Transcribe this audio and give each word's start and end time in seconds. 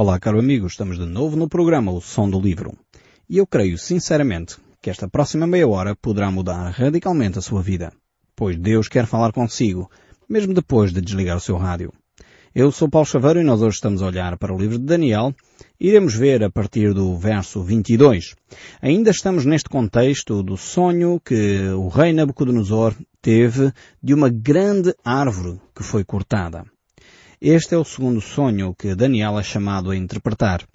Olá, 0.00 0.16
caro 0.20 0.38
amigo, 0.38 0.68
estamos 0.68 0.96
de 0.96 1.04
novo 1.04 1.36
no 1.36 1.48
programa 1.48 1.90
O 1.90 2.00
Som 2.00 2.30
do 2.30 2.38
Livro. 2.38 2.72
E 3.28 3.38
eu 3.38 3.44
creio 3.44 3.76
sinceramente 3.76 4.56
que 4.80 4.90
esta 4.90 5.08
próxima 5.08 5.44
meia 5.44 5.66
hora 5.66 5.96
poderá 5.96 6.30
mudar 6.30 6.70
radicalmente 6.70 7.40
a 7.40 7.42
sua 7.42 7.62
vida, 7.62 7.92
pois 8.36 8.56
Deus 8.56 8.86
quer 8.86 9.06
falar 9.06 9.32
consigo, 9.32 9.90
mesmo 10.28 10.54
depois 10.54 10.92
de 10.92 11.00
desligar 11.00 11.36
o 11.36 11.40
seu 11.40 11.56
rádio. 11.56 11.92
Eu 12.54 12.70
sou 12.70 12.88
Paulo 12.88 13.08
Chaveiro 13.08 13.40
e 13.40 13.42
nós 13.42 13.60
hoje 13.60 13.74
estamos 13.74 14.00
a 14.00 14.06
olhar 14.06 14.38
para 14.38 14.54
o 14.54 14.56
livro 14.56 14.78
de 14.78 14.84
Daniel. 14.84 15.34
Iremos 15.80 16.14
ver 16.14 16.44
a 16.44 16.48
partir 16.48 16.94
do 16.94 17.16
verso 17.16 17.60
22. 17.60 18.36
Ainda 18.80 19.10
estamos 19.10 19.44
neste 19.44 19.68
contexto 19.68 20.44
do 20.44 20.56
sonho 20.56 21.18
que 21.18 21.70
o 21.70 21.88
rei 21.88 22.12
Nabucodonosor 22.12 22.94
teve 23.20 23.72
de 24.00 24.14
uma 24.14 24.28
grande 24.28 24.94
árvore 25.04 25.60
que 25.74 25.82
foi 25.82 26.04
cortada. 26.04 26.64
Este 27.40 27.76
é 27.76 27.78
o 27.78 27.84
segundo 27.84 28.20
sonho 28.20 28.74
que 28.76 28.96
Daniel 28.96 29.38
é 29.38 29.44
chamado 29.44 29.92
a 29.92 29.96
interpretar. 29.96 30.66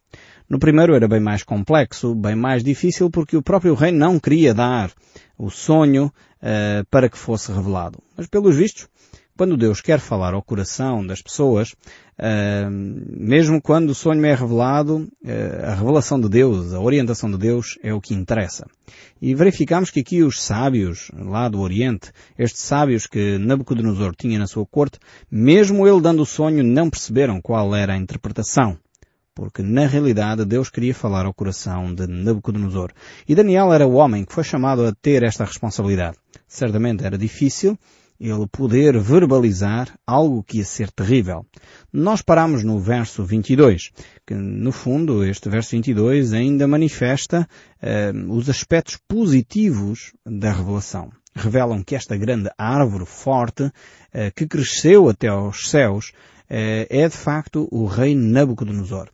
No 0.48 0.57
primeiro 0.57 0.95
era 0.95 1.09
bem 1.09 1.20
mais 1.20 1.44
complexo, 1.44 2.16
bem 2.16 2.38
mais 2.38 2.63
difícil, 2.63 3.09
porque 3.09 3.35
o 3.35 3.41
próprio 3.41 3.73
rei 3.73 3.91
não 3.91 4.17
queria 4.17 4.54
dar 4.54 4.90
o 5.38 5.49
sonho 5.49 6.05
uh, 6.05 6.85
para 6.90 7.09
que 7.09 7.18
fosse 7.18 7.52
revelado. 7.52 8.02
Mas 8.16 8.27
pelos 8.27 8.55
vistos, 8.55 8.88
quando 9.37 9.57
Deus 9.57 9.81
quer 9.81 9.99
falar 9.99 10.33
ao 10.33 10.43
coração 10.43 11.05
das 11.05 11.21
pessoas, 11.21 11.71
uh, 11.71 12.69
mesmo 12.69 13.61
quando 13.61 13.89
o 13.89 13.95
sonho 13.95 14.23
é 14.25 14.33
revelado, 14.33 15.07
uh, 15.23 15.65
a 15.65 15.75
revelação 15.75 16.19
de 16.19 16.29
Deus, 16.29 16.73
a 16.73 16.79
orientação 16.79 17.29
de 17.31 17.37
Deus 17.37 17.77
é 17.81 17.93
o 17.93 18.01
que 18.01 18.13
interessa. 18.13 18.65
E 19.21 19.33
verificamos 19.33 19.89
que 19.89 20.01
aqui 20.01 20.21
os 20.21 20.41
sábios 20.41 21.09
lá 21.13 21.49
do 21.49 21.59
Oriente, 21.59 22.11
estes 22.37 22.61
sábios 22.61 23.07
que 23.07 23.37
Nabucodonosor 23.37 24.15
tinha 24.15 24.37
na 24.37 24.47
sua 24.47 24.65
corte, 24.65 24.99
mesmo 25.29 25.87
ele 25.87 26.01
dando 26.01 26.21
o 26.21 26.25
sonho, 26.25 26.63
não 26.63 26.89
perceberam 26.89 27.41
qual 27.41 27.75
era 27.75 27.93
a 27.93 27.97
interpretação 27.97 28.77
porque 29.35 29.63
na 29.63 29.87
realidade 29.87 30.45
Deus 30.45 30.70
queria 30.70 30.93
falar 30.93 31.25
ao 31.25 31.34
coração 31.34 31.93
de 31.93 32.05
Nabucodonosor. 32.05 32.91
E 33.27 33.34
Daniel 33.34 33.73
era 33.73 33.87
o 33.87 33.93
homem 33.93 34.23
que 34.23 34.34
foi 34.34 34.43
chamado 34.43 34.85
a 34.85 34.93
ter 34.93 35.23
esta 35.23 35.43
responsabilidade. 35.43 36.18
Certamente 36.47 37.03
era 37.03 37.18
difícil, 37.18 37.77
ele 38.24 38.48
poder 38.48 38.98
verbalizar 38.98 39.93
algo 40.07 40.41
que 40.41 40.60
ia 40.60 40.66
ser 40.66 40.90
terrível. 40.90 41.46
Nós 41.91 42.21
paramos 42.21 42.63
no 42.63 42.80
verso 42.80 43.26
22, 43.26 43.91
que 44.26 44.34
no 44.34 44.71
fundo 44.71 45.26
este 45.26 45.49
verso 45.49 45.71
22 45.71 46.32
ainda 46.32 46.65
manifesta 46.65 47.48
uh, 47.82 48.32
os 48.32 48.49
aspectos 48.49 48.98
positivos 49.07 50.13
da 50.26 50.54
revelação. 50.54 51.12
Revelam 51.35 51.84
que 51.84 51.96
esta 51.96 52.15
grande 52.15 52.49
árvore 52.57 53.05
forte, 53.05 53.63
uh, 53.63 53.71
que 54.34 54.48
cresceu 54.48 55.10
até 55.10 55.27
aos 55.27 55.70
céus, 55.70 56.13
uh, 56.49 56.87
é 56.90 57.10
de 57.10 57.18
facto 57.18 57.68
o 57.71 57.85
rei 57.85 58.15
Nabucodonosor 58.15 59.12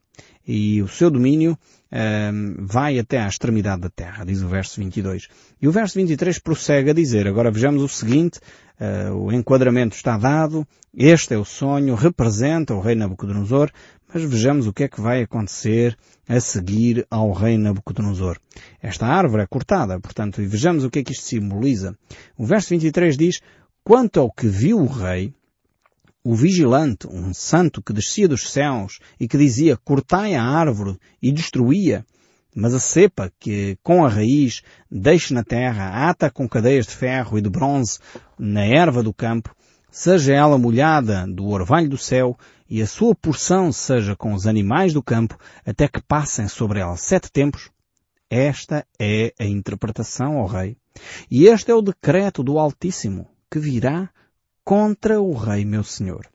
e 0.52 0.82
o 0.82 0.88
seu 0.88 1.12
domínio 1.12 1.56
um, 1.92 2.56
vai 2.66 2.98
até 2.98 3.20
à 3.20 3.28
extremidade 3.28 3.82
da 3.82 3.90
terra, 3.90 4.26
diz 4.26 4.42
o 4.42 4.48
verso 4.48 4.80
22. 4.82 5.28
E 5.62 5.68
o 5.68 5.72
verso 5.72 5.94
23 6.00 6.40
prossegue 6.40 6.90
a 6.90 6.94
dizer, 6.94 7.28
agora 7.28 7.52
vejamos 7.52 7.84
o 7.84 7.88
seguinte, 7.88 8.40
uh, 8.82 9.14
o 9.14 9.32
enquadramento 9.32 9.96
está 9.96 10.18
dado, 10.18 10.68
este 10.92 11.36
é 11.36 11.38
o 11.38 11.46
sonho, 11.46 11.94
representa 11.94 12.74
o 12.74 12.82
rei 12.82 12.96
Nabucodonosor, 12.96 13.70
mas 14.12 14.24
vejamos 14.24 14.66
o 14.66 14.74
que 14.74 14.86
é 14.86 14.88
que 14.88 15.00
vai 15.00 15.22
acontecer 15.22 15.96
a 16.28 16.40
seguir 16.40 17.06
ao 17.12 17.32
rei 17.32 17.56
Nabucodonosor. 17.56 18.40
Esta 18.82 19.06
árvore 19.06 19.44
é 19.44 19.48
cortada, 19.48 20.00
portanto, 20.00 20.42
e 20.42 20.48
vejamos 20.48 20.84
o 20.84 20.90
que 20.90 20.98
é 20.98 21.04
que 21.04 21.12
isto 21.12 21.26
simboliza. 21.26 21.96
O 22.36 22.44
verso 22.44 22.70
23 22.70 23.16
diz, 23.16 23.40
quanto 23.84 24.20
ao 24.20 24.32
que 24.32 24.48
viu 24.48 24.80
o 24.80 24.88
rei, 24.88 25.32
o 26.30 26.36
vigilante, 26.36 27.08
um 27.08 27.34
santo 27.34 27.82
que 27.82 27.92
descia 27.92 28.28
dos 28.28 28.52
céus 28.52 29.00
e 29.20 29.28
que 29.28 29.36
dizia 29.36 29.76
cortai 29.76 30.36
a 30.36 30.44
árvore 30.44 30.96
e 31.20 31.32
destruía, 31.32 32.06
mas 32.56 32.72
a 32.76 32.80
cepa 32.80 33.34
que 33.40 33.80
com 33.82 34.06
a 34.06 34.10
raiz 34.10 34.62
deixe 34.92 35.34
na 35.34 35.44
terra, 35.44 36.08
ata 36.08 36.30
com 36.30 36.48
cadeias 36.48 36.86
de 36.86 36.94
ferro 36.96 37.40
e 37.40 37.42
de 37.42 37.50
bronze 37.50 37.98
na 38.38 38.64
erva 38.64 39.02
do 39.02 39.12
campo, 39.12 39.56
seja 39.90 40.32
ela 40.32 40.56
molhada 40.56 41.26
do 41.26 41.48
orvalho 41.48 41.90
do 41.90 41.98
céu 41.98 42.38
e 42.70 42.80
a 42.80 42.86
sua 42.86 43.16
porção 43.16 43.72
seja 43.72 44.16
com 44.16 44.36
os 44.36 44.46
animais 44.46 44.94
do 44.94 45.02
campo 45.02 45.36
até 45.66 45.88
que 45.88 46.00
passem 46.00 46.48
sobre 46.48 46.80
ela 46.80 46.96
sete 46.96 47.32
tempos, 47.32 47.72
esta 48.30 48.86
é 49.00 49.34
a 49.40 49.46
interpretação 49.46 50.38
ao 50.38 50.46
rei. 50.46 50.78
E 51.32 51.48
este 51.48 51.72
é 51.72 51.74
o 51.74 51.82
decreto 51.82 52.44
do 52.44 52.60
Altíssimo 52.60 53.28
que 53.50 53.58
virá 53.58 54.12
contra 54.70 55.20
o 55.20 55.34
rei 55.34 55.66
meu 55.66 55.84
senhor. 55.84 56.28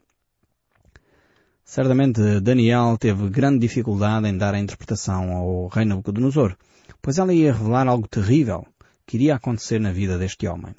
Certamente 1.65 2.41
Daniel 2.41 2.99
teve 2.99 3.29
grande 3.29 3.61
dificuldade 3.61 4.27
em 4.27 4.37
dar 4.37 4.55
a 4.55 4.59
interpretação 4.59 5.31
ao 5.37 5.69
rei 5.69 5.85
Nabucodonosor, 5.85 6.57
pois 7.01 7.19
ela 7.19 7.33
ia 7.33 7.53
revelar 7.53 7.87
algo 7.87 8.09
terrível 8.09 8.67
que 9.07 9.19
iria 9.19 9.37
acontecer 9.37 9.81
na 9.81 9.93
vida 9.93 10.19
deste 10.19 10.49
homem. 10.49 10.75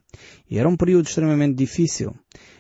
E 0.50 0.60
era 0.60 0.68
um 0.68 0.76
período 0.76 1.06
extremamente 1.06 1.56
difícil. 1.56 2.14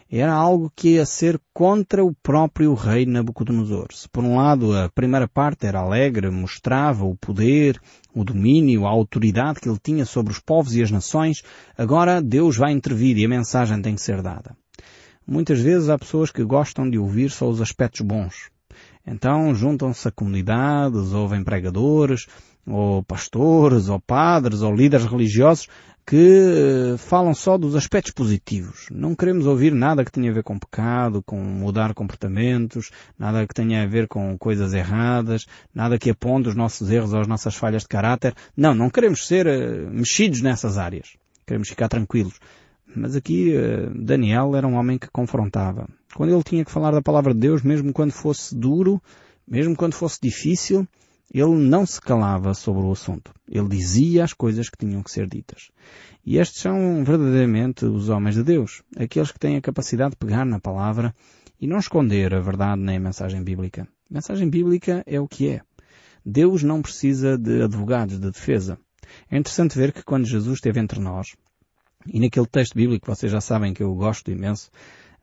Era 0.09 0.31
algo 0.31 0.71
que 0.73 0.91
ia 0.91 1.05
ser 1.05 1.41
contra 1.53 2.01
o 2.01 2.15
próprio 2.23 2.73
rei 2.73 3.05
Nabucodonosor. 3.05 3.87
Se 3.91 4.07
por 4.07 4.23
um 4.23 4.37
lado 4.37 4.77
a 4.77 4.87
primeira 4.87 5.27
parte 5.27 5.67
era 5.67 5.79
alegre, 5.79 6.29
mostrava 6.29 7.03
o 7.03 7.17
poder, 7.17 7.81
o 8.13 8.23
domínio, 8.23 8.85
a 8.85 8.91
autoridade 8.91 9.59
que 9.59 9.67
ele 9.67 9.79
tinha 9.83 10.05
sobre 10.05 10.31
os 10.31 10.39
povos 10.39 10.73
e 10.73 10.81
as 10.81 10.89
nações, 10.89 11.43
agora 11.77 12.21
Deus 12.21 12.55
vai 12.55 12.71
intervir 12.71 13.17
e 13.17 13.25
a 13.25 13.29
mensagem 13.29 13.81
tem 13.81 13.95
que 13.95 14.01
ser 14.01 14.21
dada. 14.21 14.55
Muitas 15.27 15.59
vezes 15.59 15.89
há 15.89 15.97
pessoas 15.97 16.31
que 16.31 16.43
gostam 16.43 16.89
de 16.89 16.97
ouvir 16.97 17.29
só 17.29 17.49
os 17.49 17.61
aspectos 17.61 18.01
bons. 18.01 18.49
Então 19.05 19.53
juntam-se 19.53 20.07
a 20.07 20.11
comunidades, 20.11 21.13
ouvem 21.13 21.43
pregadores, 21.43 22.27
ou 22.65 23.03
pastores, 23.03 23.89
ou 23.89 23.99
padres, 23.99 24.61
ou 24.61 24.73
líderes 24.73 25.05
religiosos 25.05 25.67
que 26.05 26.93
eh, 26.93 26.97
falam 26.97 27.33
só 27.33 27.57
dos 27.57 27.75
aspectos 27.75 28.13
positivos. 28.13 28.87
Não 28.91 29.15
queremos 29.15 29.47
ouvir 29.47 29.73
nada 29.73 30.05
que 30.05 30.11
tenha 30.11 30.29
a 30.29 30.33
ver 30.33 30.43
com 30.43 30.59
pecado, 30.59 31.23
com 31.23 31.37
mudar 31.37 31.95
comportamentos, 31.95 32.91
nada 33.17 33.45
que 33.47 33.53
tenha 33.53 33.81
a 33.81 33.87
ver 33.87 34.07
com 34.07 34.37
coisas 34.37 34.73
erradas, 34.73 35.47
nada 35.73 35.97
que 35.97 36.11
aponte 36.11 36.49
os 36.49 36.55
nossos 36.55 36.91
erros 36.91 37.11
ou 37.11 37.21
as 37.21 37.27
nossas 37.27 37.55
falhas 37.55 37.81
de 37.81 37.87
caráter. 37.87 38.35
Não, 38.55 38.75
não 38.75 38.89
queremos 38.89 39.25
ser 39.25 39.47
uh, 39.47 39.89
mexidos 39.89 40.41
nessas 40.41 40.77
áreas. 40.77 41.17
Queremos 41.45 41.69
ficar 41.69 41.87
tranquilos. 41.87 42.39
Mas 42.95 43.15
aqui 43.15 43.55
eh, 43.55 43.89
Daniel 43.93 44.55
era 44.55 44.67
um 44.67 44.75
homem 44.75 44.97
que 44.97 45.09
confrontava. 45.09 45.87
Quando 46.15 46.33
ele 46.33 46.43
tinha 46.43 46.63
que 46.63 46.71
falar 46.71 46.91
da 46.91 47.01
palavra 47.01 47.33
de 47.33 47.39
Deus, 47.39 47.61
mesmo 47.61 47.91
quando 47.91 48.11
fosse 48.11 48.55
duro, 48.55 49.01
mesmo 49.47 49.75
quando 49.75 49.93
fosse 49.93 50.17
difícil, 50.21 50.87
ele 51.33 51.55
não 51.55 51.85
se 51.85 51.99
calava 51.99 52.53
sobre 52.53 52.83
o 52.83 52.91
assunto. 52.91 53.33
Ele 53.49 53.67
dizia 53.67 54.23
as 54.23 54.33
coisas 54.33 54.69
que 54.69 54.77
tinham 54.77 55.03
que 55.03 55.11
ser 55.11 55.27
ditas. 55.27 55.69
E 56.25 56.37
estes 56.37 56.61
são 56.61 57.03
verdadeiramente 57.03 57.85
os 57.85 58.09
homens 58.09 58.35
de 58.35 58.43
Deus, 58.43 58.81
aqueles 58.95 59.31
que 59.31 59.39
têm 59.39 59.57
a 59.57 59.61
capacidade 59.61 60.11
de 60.11 60.17
pegar 60.17 60.45
na 60.45 60.59
palavra 60.59 61.13
e 61.59 61.67
não 61.67 61.77
esconder 61.77 62.33
a 62.33 62.39
verdade 62.39 62.81
nem 62.81 62.97
a 62.97 62.99
mensagem 62.99 63.43
bíblica. 63.43 63.87
A 64.09 64.13
mensagem 64.13 64.49
bíblica 64.49 65.03
é 65.05 65.19
o 65.19 65.27
que 65.27 65.49
é. 65.49 65.61
Deus 66.25 66.63
não 66.63 66.81
precisa 66.81 67.37
de 67.37 67.61
advogados 67.61 68.19
de 68.19 68.31
defesa. 68.31 68.79
É 69.29 69.37
interessante 69.37 69.77
ver 69.77 69.91
que 69.91 70.03
quando 70.03 70.25
Jesus 70.25 70.55
esteve 70.55 70.79
entre 70.79 70.99
nós, 70.99 71.35
e 72.07 72.19
naquele 72.19 72.45
texto 72.45 72.75
bíblico, 72.75 73.07
vocês 73.07 73.31
já 73.31 73.41
sabem 73.41 73.73
que 73.73 73.83
eu 73.83 73.93
gosto 73.95 74.31
imenso, 74.31 74.69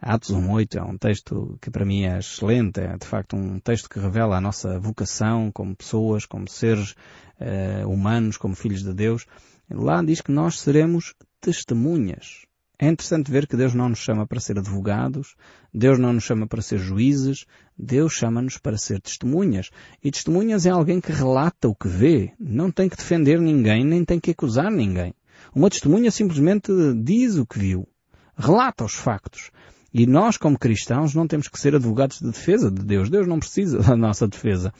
Atos 0.05 0.31
1.8 0.31 0.81
é 0.81 0.83
um 0.83 0.99
texto 0.99 1.57
que 1.63 1.71
para 1.71 1.85
mim 1.85 2.03
é 2.03 2.19
excelente, 2.19 2.81
é 2.81 2.97
de 2.97 3.07
facto 3.07 3.37
um 3.37 3.61
texto 3.61 3.89
que 3.89 4.01
revela 4.01 4.37
a 4.37 4.41
nossa 4.41 4.77
vocação 4.81 5.53
como 5.53 5.77
pessoas, 5.77 6.27
como 6.27 6.49
seres 6.49 6.97
uh, 7.41 7.89
humanos, 7.89 8.37
como 8.37 8.57
filhos 8.57 8.83
de 8.83 8.93
Deus. 8.93 9.27
Lá 9.71 10.03
diz 10.03 10.21
que 10.21 10.33
nós 10.33 10.59
seremos 10.59 11.15
testemunhas. 11.41 12.45
É 12.81 12.89
interessante 12.89 13.31
ver 13.31 13.47
que 13.47 13.57
Deus 13.57 13.75
não 13.75 13.89
nos 13.89 14.01
chama 14.01 14.27
para 14.27 14.41
ser 14.41 14.59
advogados, 14.59 15.37
Deus 15.73 16.01
não 16.01 16.13
nos 16.13 16.25
chama 16.25 16.49
para 16.49 16.61
ser 16.61 16.79
juízes, 16.79 17.47
Deus 17.79 18.13
chama-nos 18.13 18.59
para 18.59 18.77
ser 18.77 19.01
testemunhas. 19.01 19.71
E 20.03 20.11
testemunhas 20.11 20.67
é 20.67 20.71
alguém 20.71 21.01
que 21.01 21.13
relata 21.13 21.69
o 21.69 21.77
que 21.77 21.87
vê, 21.87 22.33
não 22.41 22.73
tem 22.73 22.89
que 22.89 22.97
defender 22.97 23.41
ninguém, 23.41 23.85
nem 23.85 24.05
tem 24.05 24.19
que 24.19 24.33
acusar 24.33 24.69
ninguém. 24.69 25.15
Uma 25.55 25.71
testemunha 25.71 26.11
simplesmente 26.11 26.73
diz 27.03 27.37
o 27.37 27.47
que 27.47 27.59
viu, 27.59 27.89
relata 28.37 28.85
os 28.85 28.95
factos. 28.95 29.51
E 29.95 30.07
nós, 30.07 30.39
como 30.39 30.59
cristãos, 30.59 31.15
não 31.15 31.27
temos 31.27 31.49
que 31.49 31.61
ser 31.61 31.75
advogados 31.75 32.19
de 32.19 32.31
defesa 32.31 32.71
de 32.71 32.83
Deus. 32.83 33.11
Deus 33.11 33.27
não 33.27 33.39
precisa 33.39 33.79
da 33.81 33.95
nossa 33.95 34.27
defesa. 34.27 34.73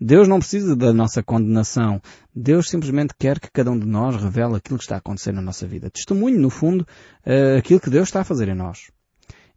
Deus 0.00 0.28
não 0.28 0.38
precisa 0.38 0.76
da 0.76 0.92
nossa 0.92 1.24
condenação. 1.24 2.00
Deus 2.32 2.70
simplesmente 2.70 3.12
quer 3.18 3.40
que 3.40 3.50
cada 3.50 3.70
um 3.72 3.78
de 3.78 3.86
nós 3.86 4.14
revele 4.14 4.54
aquilo 4.54 4.78
que 4.78 4.84
está 4.84 4.94
a 4.94 4.98
acontecer 4.98 5.32
na 5.32 5.42
nossa 5.42 5.66
vida. 5.66 5.90
Testemunho, 5.90 6.38
no 6.38 6.50
fundo, 6.50 6.86
eh, 7.26 7.56
aquilo 7.56 7.80
que 7.80 7.90
Deus 7.90 8.08
está 8.08 8.20
a 8.20 8.24
fazer 8.24 8.48
em 8.48 8.54
nós. 8.54 8.92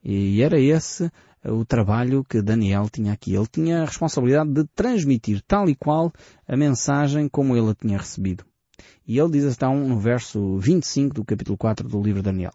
E 0.03 0.41
era 0.41 0.59
esse 0.59 1.11
eh, 1.43 1.51
o 1.51 1.63
trabalho 1.63 2.23
que 2.23 2.41
Daniel 2.41 2.89
tinha 2.91 3.13
aqui. 3.13 3.35
Ele 3.35 3.47
tinha 3.47 3.83
a 3.83 3.85
responsabilidade 3.85 4.51
de 4.51 4.65
transmitir 4.75 5.43
tal 5.47 5.69
e 5.69 5.75
qual 5.75 6.11
a 6.47 6.57
mensagem 6.57 7.29
como 7.29 7.55
ele 7.55 7.69
a 7.69 7.75
tinha 7.75 7.99
recebido. 7.99 8.43
E 9.05 9.17
ele 9.19 9.31
diz 9.31 9.43
então 9.55 9.87
no 9.87 9.99
verso 9.99 10.57
25 10.57 11.15
do 11.15 11.25
capítulo 11.25 11.57
4 11.57 11.87
do 11.87 12.01
livro 12.01 12.21
de 12.21 12.25
Daniel. 12.25 12.53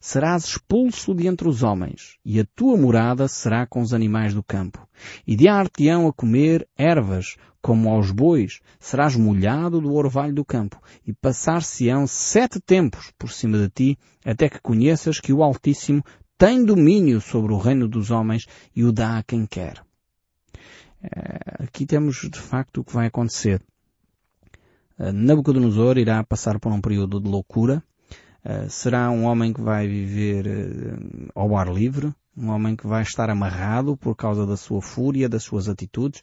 Serás 0.00 0.44
expulso 0.44 1.14
de 1.14 1.26
entre 1.26 1.48
os 1.48 1.62
homens, 1.62 2.16
e 2.24 2.40
a 2.40 2.46
tua 2.54 2.76
morada 2.76 3.28
será 3.28 3.66
com 3.66 3.80
os 3.80 3.92
animais 3.92 4.32
do 4.32 4.42
campo. 4.42 4.86
E 5.26 5.36
de 5.36 5.48
arte-ão 5.48 6.06
a 6.06 6.12
comer 6.12 6.66
ervas, 6.76 7.36
como 7.60 7.90
aos 7.90 8.10
bois, 8.10 8.60
serás 8.78 9.16
molhado 9.16 9.80
do 9.80 9.92
orvalho 9.92 10.34
do 10.34 10.44
campo, 10.44 10.80
e 11.06 11.12
passar-se-ão 11.12 12.06
sete 12.06 12.60
tempos 12.60 13.12
por 13.18 13.30
cima 13.30 13.58
de 13.58 13.68
ti, 13.68 13.98
até 14.24 14.48
que 14.48 14.60
conheças 14.60 15.20
que 15.20 15.32
o 15.32 15.42
Altíssimo 15.42 16.02
tem 16.38 16.64
domínio 16.64 17.20
sobre 17.20 17.52
o 17.52 17.58
reino 17.58 17.88
dos 17.88 18.10
homens 18.10 18.46
e 18.74 18.84
o 18.84 18.92
dá 18.92 19.18
a 19.18 19.22
quem 19.22 19.46
quer. 19.46 19.82
Eh, 21.02 21.64
aqui 21.64 21.86
temos 21.86 22.28
de 22.30 22.38
facto 22.38 22.80
o 22.80 22.84
que 22.84 22.92
vai 22.92 23.06
acontecer. 23.06 23.62
Eh, 24.98 25.12
Nabucodonosor 25.12 25.98
irá 25.98 26.22
passar 26.24 26.58
por 26.58 26.72
um 26.72 26.80
período 26.80 27.20
de 27.20 27.28
loucura, 27.28 27.82
eh, 28.44 28.68
será 28.68 29.10
um 29.10 29.24
homem 29.24 29.52
que 29.52 29.60
vai 29.60 29.88
viver 29.88 30.46
uh, 30.46 31.30
ao 31.34 31.56
ar 31.56 31.68
livre, 31.68 32.14
um 32.36 32.48
homem 32.48 32.76
que 32.76 32.86
vai 32.86 33.02
estar 33.02 33.28
amarrado 33.28 33.96
por 33.96 34.14
causa 34.14 34.46
da 34.46 34.56
sua 34.56 34.80
fúria, 34.80 35.28
das 35.28 35.42
suas 35.42 35.68
atitudes, 35.68 36.22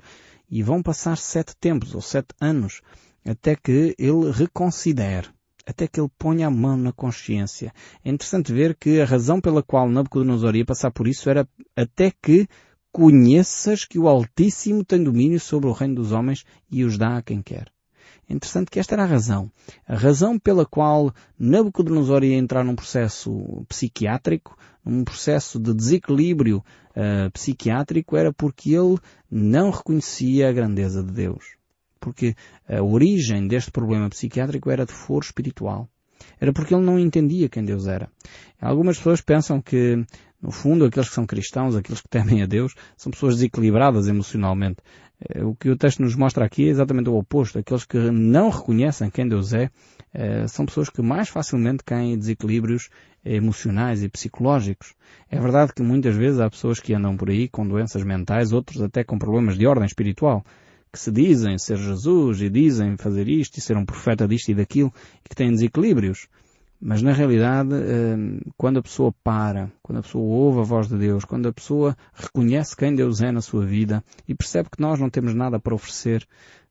e 0.50 0.64
vão 0.64 0.82
passar 0.82 1.18
sete 1.18 1.56
tempos 1.56 1.94
ou 1.94 2.02
sete 2.02 2.34
anos 2.40 2.82
até 3.26 3.56
que 3.56 3.96
ele 3.98 4.32
reconsidere, 4.32 5.28
até 5.66 5.88
que 5.88 6.00
ele 6.00 6.12
ponha 6.18 6.48
a 6.48 6.52
mão 6.52 6.78
na 6.78 6.92
consciência. 6.92 7.74
É 8.06 8.10
interessante 8.10 8.54
ver 8.54 8.76
que 8.76 9.02
a 9.02 9.06
razão 9.06 9.42
pela 9.42 9.64
qual 9.64 9.90
Nabucodonosor 9.90 10.56
ia 10.56 10.66
passar 10.66 10.92
por 10.92 11.08
isso 11.08 11.30
era 11.30 11.48
até 11.76 12.12
que 12.22 12.48
conheças 12.92 13.86
que 13.86 13.98
o 13.98 14.08
Altíssimo 14.08 14.86
tem 14.86 15.04
domínio 15.04 15.40
sobre 15.40 15.68
o 15.68 15.74
reino 15.74 15.96
dos 15.96 16.12
homens 16.12 16.46
e 16.72 16.84
os 16.84 16.98
dá 16.98 17.18
a 17.18 17.22
quem 17.22 17.42
quer. 17.42 17.73
Interessante 18.30 18.72
que 18.72 18.80
esta 18.80 18.96
era 18.96 19.04
a 19.04 19.08
razão. 19.08 19.52
A 19.88 19.96
razão 19.96 20.40
pela 20.40 20.66
qual 20.66 21.14
Nabucodonosor 21.38 22.24
ia 22.24 22.38
entrar 22.38 22.64
num 22.64 22.76
processo 22.76 23.66
psiquiátrico, 23.68 24.58
num 24.84 25.04
processo 25.04 25.60
de 25.60 25.74
desequilíbrio 25.74 26.64
uh, 26.92 27.32
psiquiátrico, 27.32 28.16
era 28.18 28.34
porque 28.34 28.72
ele 28.76 28.98
não 29.30 29.70
reconhecia 29.70 30.50
a 30.50 30.54
grandeza 30.54 31.04
de 31.04 31.12
Deus. 31.12 31.56
Porque 32.00 32.36
a 32.68 32.82
origem 32.82 33.48
deste 33.48 33.72
problema 33.72 34.10
psiquiátrico 34.10 34.70
era 34.70 34.86
de 34.86 34.92
foro 34.92 35.26
espiritual. 35.26 35.90
Era 36.40 36.54
porque 36.54 36.74
ele 36.74 36.86
não 36.86 37.00
entendia 37.00 37.50
quem 37.50 37.64
Deus 37.64 37.88
era. 37.88 38.10
Algumas 38.60 38.98
pessoas 38.98 39.22
pensam 39.22 39.62
que, 39.62 40.06
no 40.42 40.52
fundo, 40.52 40.86
aqueles 40.86 41.10
que 41.10 41.16
são 41.16 41.26
cristãos, 41.26 41.76
aqueles 41.76 42.02
que 42.02 42.10
temem 42.10 42.44
a 42.44 42.46
Deus, 42.46 42.74
são 42.98 43.12
pessoas 43.12 43.36
desequilibradas 43.36 44.08
emocionalmente. 44.08 44.78
Eh, 45.30 45.44
o 45.44 45.56
que 45.56 45.70
o 45.70 45.78
texto 45.78 46.02
nos 46.02 46.16
mostra 46.16 46.46
aqui 46.46 46.66
é 46.66 46.70
exatamente 46.70 47.10
o 47.10 47.16
oposto. 47.16 47.60
Aqueles 47.60 47.86
que 47.86 47.98
não 47.98 48.50
reconhecem 48.50 49.10
quem 49.10 49.28
Deus 49.28 49.54
é, 49.54 49.70
eh, 50.14 50.48
são 50.48 50.66
pessoas 50.66 50.90
que 50.90 51.02
mais 51.02 51.30
facilmente 51.30 51.84
caem 51.84 52.14
em 52.14 52.18
desequilíbrios 52.18 52.90
emocionais 53.26 54.04
e 54.04 54.10
psicológicos. 54.10 54.94
É 55.30 55.40
verdade 55.40 55.74
que 55.74 55.82
muitas 55.82 56.16
vezes 56.16 56.40
há 56.40 56.50
pessoas 56.50 56.80
que 56.80 56.94
andam 56.94 57.16
por 57.16 57.30
aí 57.30 57.48
com 57.48 57.68
doenças 57.68 58.04
mentais, 58.04 58.52
outros 58.52 58.82
até 58.82 59.04
com 59.04 59.18
problemas 59.18 59.58
de 59.58 59.66
ordem 59.66 59.86
espiritual, 59.86 60.46
que 60.92 61.00
se 61.00 61.12
dizem 61.12 61.58
ser 61.58 61.78
Jesus 61.78 62.42
e 62.42 62.50
dizem 62.50 62.98
fazer 62.98 63.28
isto 63.28 63.58
e 63.58 63.62
ser 63.62 63.78
um 63.78 63.86
profeta 63.86 64.28
disto 64.28 64.50
e 64.50 64.54
daquilo 64.54 64.94
e 65.26 65.30
que 65.30 65.36
têm 65.36 65.52
desequilíbrios. 65.52 66.28
Mas 66.86 67.02
na 67.02 67.14
realidade, 67.14 67.74
hum, 67.74 68.42
quando 68.58 68.80
a 68.80 68.82
pessoa 68.82 69.14
para, 69.24 69.72
quando 69.82 70.00
a 70.00 70.02
pessoa 70.02 70.26
ouve 70.26 70.60
a 70.60 70.64
voz 70.64 70.90
de 70.90 70.98
Deus, 70.98 71.24
quando 71.24 71.48
a 71.48 71.54
pessoa 71.54 71.96
reconhece 72.14 72.76
quem 72.76 72.94
Deus 72.94 73.22
é 73.22 73.32
na 73.32 73.40
sua 73.40 73.66
vida 73.66 74.04
e 74.28 74.36
percebe 74.36 74.70
que 74.70 74.82
nós 74.82 75.00
não 75.00 75.10
temos 75.10 75.34
nada 75.34 75.62
para 75.62 75.74
oferecer, 75.74 76.28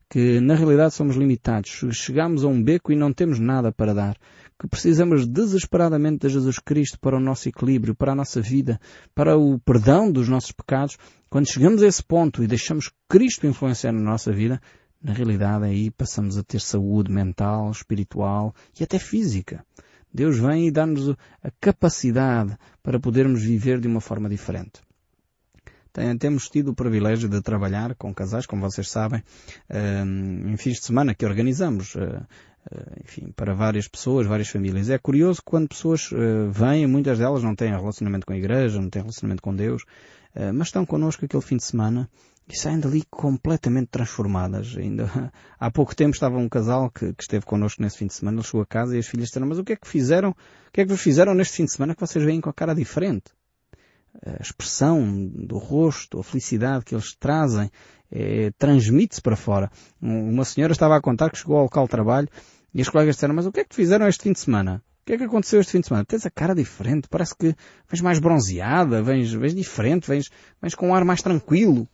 que 0.07 0.39
na 0.39 0.53
realidade 0.53 0.93
somos 0.93 1.15
limitados, 1.15 1.83
chegamos 1.93 2.43
a 2.43 2.47
um 2.47 2.61
beco 2.61 2.91
e 2.91 2.95
não 2.95 3.11
temos 3.11 3.39
nada 3.39 3.71
para 3.71 3.91
dar, 3.91 4.15
que 4.59 4.67
precisamos 4.67 5.25
desesperadamente 5.25 6.27
de 6.27 6.33
Jesus 6.33 6.59
Cristo 6.59 6.99
para 6.99 7.17
o 7.17 7.19
nosso 7.19 7.49
equilíbrio, 7.49 7.95
para 7.95 8.11
a 8.11 8.15
nossa 8.15 8.39
vida, 8.39 8.79
para 9.15 9.35
o 9.35 9.57
perdão 9.61 10.11
dos 10.11 10.29
nossos 10.29 10.51
pecados, 10.51 10.95
quando 11.27 11.49
chegamos 11.49 11.81
a 11.81 11.87
esse 11.87 12.03
ponto 12.03 12.43
e 12.43 12.47
deixamos 12.47 12.91
Cristo 13.09 13.47
influenciar 13.47 13.91
na 13.91 14.11
nossa 14.11 14.31
vida, 14.31 14.61
na 15.01 15.11
realidade 15.11 15.65
aí 15.65 15.89
passamos 15.89 16.37
a 16.37 16.43
ter 16.43 16.61
saúde 16.61 17.11
mental, 17.11 17.71
espiritual 17.71 18.53
e 18.79 18.83
até 18.83 18.99
física. 18.99 19.65
Deus 20.13 20.37
vem 20.37 20.67
e 20.67 20.71
dá-nos 20.71 21.09
a 21.41 21.51
capacidade 21.59 22.57
para 22.83 22.99
podermos 22.99 23.41
viver 23.41 23.79
de 23.79 23.87
uma 23.87 23.99
forma 23.99 24.29
diferente. 24.29 24.81
Temos 26.19 26.49
tido 26.49 26.71
o 26.71 26.75
privilégio 26.75 27.29
de 27.29 27.39
trabalhar 27.41 27.93
com 27.95 28.13
casais, 28.13 28.47
como 28.47 28.63
vocês 28.63 28.89
sabem, 28.89 29.23
em 29.69 30.57
fins 30.57 30.79
de 30.79 30.85
semana 30.85 31.13
que 31.13 31.23
organizamos, 31.23 31.95
eh, 31.95 32.21
eh, 32.71 33.01
enfim, 33.03 33.31
para 33.35 33.53
várias 33.53 33.87
pessoas, 33.87 34.25
várias 34.25 34.49
famílias. 34.49 34.89
É 34.89 34.97
curioso 34.97 35.41
quando 35.45 35.67
pessoas 35.67 36.09
eh, 36.11 36.49
vêm, 36.49 36.87
muitas 36.87 37.19
delas 37.19 37.43
não 37.43 37.55
têm 37.55 37.69
relacionamento 37.69 38.25
com 38.25 38.33
a 38.33 38.37
igreja, 38.37 38.81
não 38.81 38.89
têm 38.89 39.03
relacionamento 39.03 39.43
com 39.43 39.55
Deus, 39.55 39.83
mas 40.55 40.69
estão 40.69 40.83
connosco 40.83 41.25
aquele 41.25 41.43
fim 41.43 41.57
de 41.57 41.63
semana 41.63 42.09
e 42.47 42.57
saem 42.57 42.79
dali 42.79 43.03
completamente 43.09 43.87
transformadas. 43.87 44.75
Ainda 44.77 45.31
há 45.59 45.71
pouco 45.71 45.95
tempo 45.95 46.11
estava 46.11 46.37
um 46.37 46.49
casal 46.49 46.89
que, 46.89 47.13
que, 47.13 47.23
esteve 47.23 47.45
connosco 47.45 47.81
nesse 47.81 47.97
fim 47.97 48.07
de 48.07 48.13
semana, 48.13 48.37
ele 48.37 48.45
chegou 48.45 48.61
a 48.61 48.65
casa 48.65 48.95
e 48.95 48.99
as 48.99 49.07
filhas 49.07 49.27
disseram, 49.27 49.47
mas 49.47 49.59
o 49.59 49.63
que 49.63 49.73
é 49.73 49.75
que 49.75 49.87
fizeram, 49.87 50.31
o 50.31 50.71
que 50.71 50.81
é 50.81 50.83
que 50.83 50.91
vos 50.91 51.01
fizeram 51.01 51.33
neste 51.33 51.57
fim 51.57 51.65
de 51.65 51.71
semana 51.71 51.95
que 51.95 52.01
vocês 52.01 52.23
veem 52.23 52.41
com 52.41 52.49
a 52.49 52.53
cara 52.53 52.73
diferente? 52.73 53.31
A 54.25 54.41
expressão 54.41 55.03
do 55.27 55.57
rosto, 55.57 56.19
a 56.19 56.23
felicidade 56.23 56.85
que 56.85 56.93
eles 56.93 57.15
trazem, 57.15 57.71
é, 58.11 58.51
transmite-se 58.59 59.21
para 59.21 59.35
fora. 59.35 59.71
Uma 59.99 60.45
senhora 60.45 60.71
estava 60.71 60.95
a 60.95 61.01
contar 61.01 61.31
que 61.31 61.37
chegou 61.37 61.57
ao 61.57 61.63
local 61.63 61.85
de 61.85 61.89
trabalho 61.89 62.29
e 62.73 62.81
as 62.81 62.89
colegas 62.89 63.15
disseram, 63.15 63.33
mas 63.33 63.47
o 63.47 63.51
que 63.51 63.61
é 63.61 63.65
que 63.65 63.75
fizeram 63.75 64.07
este 64.07 64.23
fim 64.23 64.31
de 64.31 64.39
semana? 64.39 64.83
O 65.01 65.05
que 65.05 65.13
é 65.13 65.17
que 65.17 65.23
aconteceu 65.23 65.59
este 65.59 65.71
fim 65.71 65.81
de 65.81 65.87
semana? 65.87 66.05
Tens 66.05 66.25
a 66.25 66.29
cara 66.29 66.53
diferente, 66.53 67.09
parece 67.09 67.35
que 67.35 67.55
vens 67.89 68.01
mais 68.01 68.19
bronzeada, 68.19 69.01
vens, 69.01 69.33
vens 69.33 69.53
diferente, 69.53 70.07
vens, 70.07 70.29
vens 70.61 70.75
com 70.75 70.89
um 70.89 70.95
ar 70.95 71.03
mais 71.03 71.21
tranquilo 71.21 71.89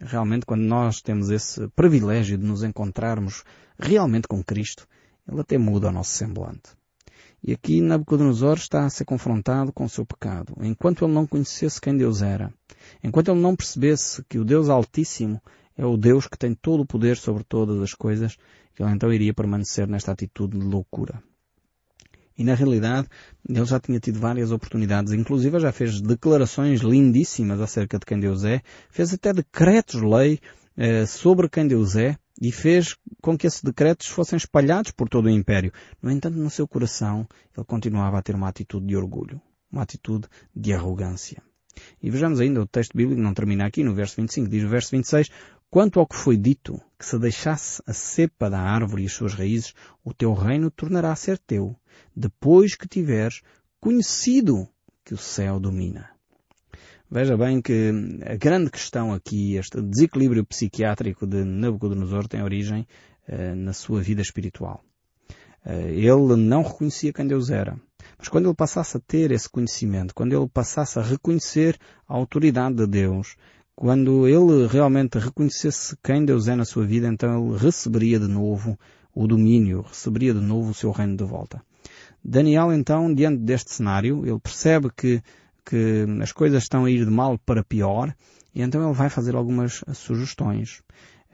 realmente 0.00 0.46
quando 0.46 0.62
nós 0.62 1.00
temos 1.00 1.30
esse 1.30 1.68
privilégio 1.68 2.38
de 2.38 2.44
nos 2.44 2.62
encontrarmos 2.62 3.44
realmente 3.78 4.28
com 4.28 4.42
Cristo, 4.42 4.86
ele 5.28 5.40
até 5.40 5.58
muda 5.58 5.88
o 5.88 5.92
nosso 5.92 6.10
semblante. 6.10 6.70
E 7.46 7.52
aqui 7.52 7.80
Nabucodonosor 7.80 8.56
está 8.56 8.86
a 8.86 8.90
ser 8.90 9.04
confrontado 9.04 9.72
com 9.72 9.84
o 9.84 9.88
seu 9.88 10.06
pecado. 10.06 10.54
Enquanto 10.62 11.04
ele 11.04 11.12
não 11.12 11.26
conhecesse 11.26 11.80
quem 11.80 11.96
Deus 11.96 12.22
era, 12.22 12.52
enquanto 13.02 13.30
ele 13.30 13.40
não 13.40 13.54
percebesse 13.54 14.24
que 14.24 14.38
o 14.38 14.44
Deus 14.44 14.68
Altíssimo 14.68 15.42
é 15.76 15.84
o 15.84 15.96
Deus 15.96 16.26
que 16.26 16.38
tem 16.38 16.54
todo 16.54 16.80
o 16.80 16.86
poder 16.86 17.16
sobre 17.16 17.44
todas 17.44 17.82
as 17.82 17.92
coisas, 17.92 18.38
ele 18.78 18.90
então 18.90 19.12
iria 19.12 19.34
permanecer 19.34 19.86
nesta 19.86 20.12
atitude 20.12 20.58
de 20.58 20.64
loucura. 20.64 21.22
E 22.36 22.42
na 22.42 22.54
realidade, 22.54 23.08
ele 23.48 23.64
já 23.64 23.78
tinha 23.78 24.00
tido 24.00 24.18
várias 24.18 24.50
oportunidades, 24.50 25.12
inclusive 25.12 25.60
já 25.60 25.70
fez 25.70 26.00
declarações 26.00 26.80
lindíssimas 26.80 27.60
acerca 27.60 27.98
de 27.98 28.04
quem 28.04 28.18
Deus 28.18 28.44
é, 28.44 28.60
fez 28.90 29.14
até 29.14 29.32
decretos-lei 29.32 30.40
eh, 30.76 31.06
sobre 31.06 31.48
quem 31.48 31.68
Deus 31.68 31.94
é, 31.94 32.18
e 32.40 32.50
fez 32.50 32.96
com 33.22 33.38
que 33.38 33.46
esses 33.46 33.62
decretos 33.62 34.08
fossem 34.08 34.36
espalhados 34.36 34.90
por 34.90 35.08
todo 35.08 35.26
o 35.26 35.30
Império. 35.30 35.72
No 36.02 36.10
entanto, 36.10 36.36
no 36.36 36.50
seu 36.50 36.66
coração, 36.66 37.26
ele 37.56 37.64
continuava 37.64 38.18
a 38.18 38.22
ter 38.22 38.34
uma 38.34 38.48
atitude 38.48 38.86
de 38.86 38.96
orgulho, 38.96 39.40
uma 39.70 39.82
atitude 39.82 40.26
de 40.54 40.72
arrogância. 40.72 41.40
E 42.02 42.10
vejamos 42.10 42.40
ainda 42.40 42.60
o 42.60 42.66
texto 42.66 42.96
bíblico, 42.96 43.20
não 43.20 43.34
termina 43.34 43.66
aqui, 43.66 43.82
no 43.82 43.94
verso 43.94 44.16
25, 44.16 44.48
diz 44.48 44.64
o 44.64 44.68
verso 44.68 44.90
26, 44.90 45.28
Quanto 45.74 45.98
ao 45.98 46.06
que 46.06 46.14
foi 46.14 46.36
dito, 46.36 46.80
que 46.96 47.04
se 47.04 47.18
deixasse 47.18 47.82
a 47.84 47.92
cepa 47.92 48.48
da 48.48 48.60
árvore 48.60 49.02
e 49.02 49.06
as 49.06 49.12
suas 49.12 49.34
raízes, 49.34 49.74
o 50.04 50.14
teu 50.14 50.32
reino 50.32 50.70
tornará 50.70 51.10
a 51.10 51.16
ser 51.16 51.36
teu, 51.36 51.74
depois 52.14 52.76
que 52.76 52.86
tiveres 52.86 53.42
conhecido 53.80 54.68
que 55.04 55.14
o 55.14 55.18
céu 55.18 55.58
domina. 55.58 56.10
Veja 57.10 57.36
bem 57.36 57.60
que 57.60 57.90
a 58.24 58.36
grande 58.36 58.70
questão 58.70 59.12
aqui, 59.12 59.56
este 59.56 59.82
desequilíbrio 59.82 60.44
psiquiátrico 60.46 61.26
de 61.26 61.44
Nabucodonosor 61.44 62.28
tem 62.28 62.42
origem 62.42 62.86
uh, 63.28 63.54
na 63.56 63.72
sua 63.72 64.00
vida 64.00 64.22
espiritual. 64.22 64.80
Uh, 65.66 65.88
ele 65.88 66.36
não 66.36 66.62
reconhecia 66.62 67.12
quem 67.12 67.26
Deus 67.26 67.50
era. 67.50 67.76
Mas 68.24 68.30
quando 68.30 68.46
ele 68.46 68.54
passasse 68.54 68.96
a 68.96 69.00
ter 69.00 69.30
esse 69.32 69.46
conhecimento, 69.50 70.14
quando 70.14 70.32
ele 70.32 70.48
passasse 70.48 70.98
a 70.98 71.02
reconhecer 71.02 71.78
a 72.08 72.14
autoridade 72.14 72.76
de 72.76 72.86
Deus, 72.86 73.36
quando 73.76 74.26
ele 74.26 74.66
realmente 74.66 75.18
reconhecesse 75.18 75.94
quem 76.02 76.24
Deus 76.24 76.48
é 76.48 76.56
na 76.56 76.64
sua 76.64 76.86
vida, 76.86 77.06
então 77.06 77.50
ele 77.50 77.58
receberia 77.58 78.18
de 78.18 78.26
novo 78.26 78.78
o 79.14 79.26
domínio, 79.26 79.82
receberia 79.82 80.32
de 80.32 80.40
novo 80.40 80.70
o 80.70 80.74
seu 80.74 80.90
reino 80.90 81.18
de 81.18 81.24
volta. 81.24 81.60
Daniel, 82.24 82.72
então, 82.72 83.12
diante 83.12 83.42
deste 83.42 83.72
cenário, 83.72 84.24
ele 84.24 84.40
percebe 84.40 84.88
que, 84.96 85.22
que 85.62 86.06
as 86.22 86.32
coisas 86.32 86.62
estão 86.62 86.86
a 86.86 86.90
ir 86.90 87.04
de 87.04 87.10
mal 87.10 87.36
para 87.36 87.62
pior, 87.62 88.10
e 88.54 88.62
então 88.62 88.82
ele 88.82 88.94
vai 88.94 89.10
fazer 89.10 89.36
algumas 89.36 89.84
sugestões. 89.92 90.80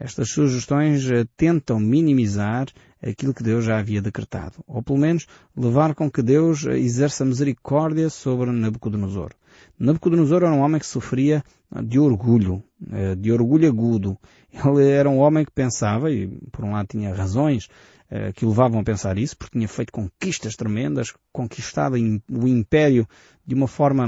Estas 0.03 0.31
sugestões 0.31 1.07
eh, 1.11 1.27
tentam 1.37 1.79
minimizar 1.79 2.67
aquilo 3.03 3.35
que 3.35 3.43
Deus 3.43 3.63
já 3.63 3.77
havia 3.77 4.01
decretado, 4.01 4.63
ou 4.65 4.81
pelo 4.81 4.97
menos 4.97 5.27
levar 5.55 5.93
com 5.93 6.09
que 6.09 6.23
Deus 6.23 6.65
exerça 6.65 7.23
misericórdia 7.23 8.09
sobre 8.09 8.51
Nabucodonosor. 8.51 9.29
Nabucodonosor 9.77 10.41
era 10.41 10.51
um 10.51 10.61
homem 10.61 10.79
que 10.79 10.87
sofria 10.87 11.43
de 11.83 11.99
orgulho, 11.99 12.63
eh, 12.91 13.13
de 13.13 13.31
orgulho 13.31 13.67
agudo. 13.67 14.17
Ele 14.51 14.89
era 14.89 15.07
um 15.07 15.19
homem 15.19 15.45
que 15.45 15.51
pensava, 15.51 16.09
e 16.09 16.27
por 16.51 16.65
um 16.65 16.71
lado 16.71 16.87
tinha 16.87 17.13
razões 17.13 17.67
eh, 18.09 18.33
que 18.33 18.43
o 18.43 18.49
levavam 18.49 18.79
a 18.79 18.83
pensar 18.83 19.19
isso, 19.19 19.37
porque 19.37 19.59
tinha 19.59 19.67
feito 19.67 19.93
conquistas 19.93 20.55
tremendas, 20.55 21.13
conquistado 21.31 21.95
o 21.95 22.47
império 22.47 23.07
de 23.45 23.53
uma 23.53 23.67
forma 23.67 24.07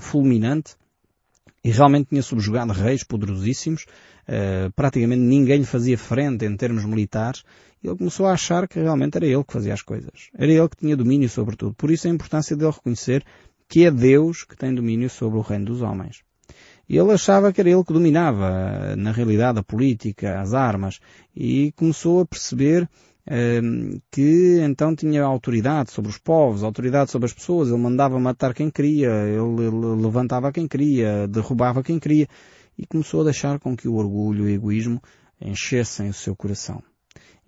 fulminante, 0.00 0.76
e 1.62 1.70
realmente 1.70 2.08
tinha 2.10 2.22
subjugado 2.22 2.72
reis 2.72 3.02
poderosíssimos, 3.02 3.86
uh, 4.28 4.70
praticamente 4.74 5.22
ninguém 5.22 5.58
lhe 5.58 5.64
fazia 5.64 5.96
frente 5.96 6.44
em 6.44 6.56
termos 6.56 6.84
militares, 6.84 7.42
e 7.82 7.88
ele 7.88 7.96
começou 7.96 8.26
a 8.26 8.32
achar 8.32 8.68
que 8.68 8.80
realmente 8.80 9.16
era 9.16 9.26
ele 9.26 9.44
que 9.44 9.52
fazia 9.52 9.74
as 9.74 9.82
coisas. 9.82 10.30
Era 10.34 10.52
ele 10.52 10.68
que 10.68 10.76
tinha 10.76 10.96
domínio 10.96 11.28
sobre 11.28 11.56
tudo. 11.56 11.74
Por 11.74 11.90
isso 11.90 12.06
a 12.06 12.10
importância 12.10 12.56
dele 12.56 12.70
reconhecer 12.70 13.24
que 13.68 13.84
é 13.84 13.90
Deus 13.90 14.44
que 14.44 14.56
tem 14.56 14.74
domínio 14.74 15.08
sobre 15.10 15.38
o 15.38 15.42
reino 15.42 15.66
dos 15.66 15.82
homens. 15.82 16.22
E 16.88 16.98
ele 16.98 17.12
achava 17.12 17.52
que 17.52 17.60
era 17.60 17.70
ele 17.70 17.84
que 17.84 17.92
dominava, 17.92 18.94
na 18.96 19.10
realidade, 19.10 19.58
a 19.58 19.62
política, 19.62 20.40
as 20.40 20.52
armas, 20.52 21.00
e 21.34 21.72
começou 21.76 22.20
a 22.20 22.26
perceber 22.26 22.88
que 24.10 24.60
então 24.62 24.94
tinha 24.94 25.22
autoridade 25.24 25.90
sobre 25.90 26.10
os 26.10 26.18
povos, 26.18 26.62
autoridade 26.62 27.10
sobre 27.10 27.26
as 27.26 27.32
pessoas, 27.32 27.68
ele 27.68 27.78
mandava 27.78 28.18
matar 28.18 28.52
quem 28.52 28.70
queria, 28.70 29.10
ele 29.26 29.70
levantava 30.02 30.52
quem 30.52 30.68
queria, 30.68 31.26
derrubava 31.26 31.82
quem 31.82 31.98
queria, 31.98 32.28
e 32.76 32.86
começou 32.86 33.22
a 33.22 33.24
deixar 33.24 33.58
com 33.58 33.76
que 33.76 33.88
o 33.88 33.94
orgulho 33.94 34.48
e 34.48 34.52
o 34.52 34.54
egoísmo 34.54 35.00
enchessem 35.40 36.08
o 36.08 36.14
seu 36.14 36.36
coração. 36.36 36.82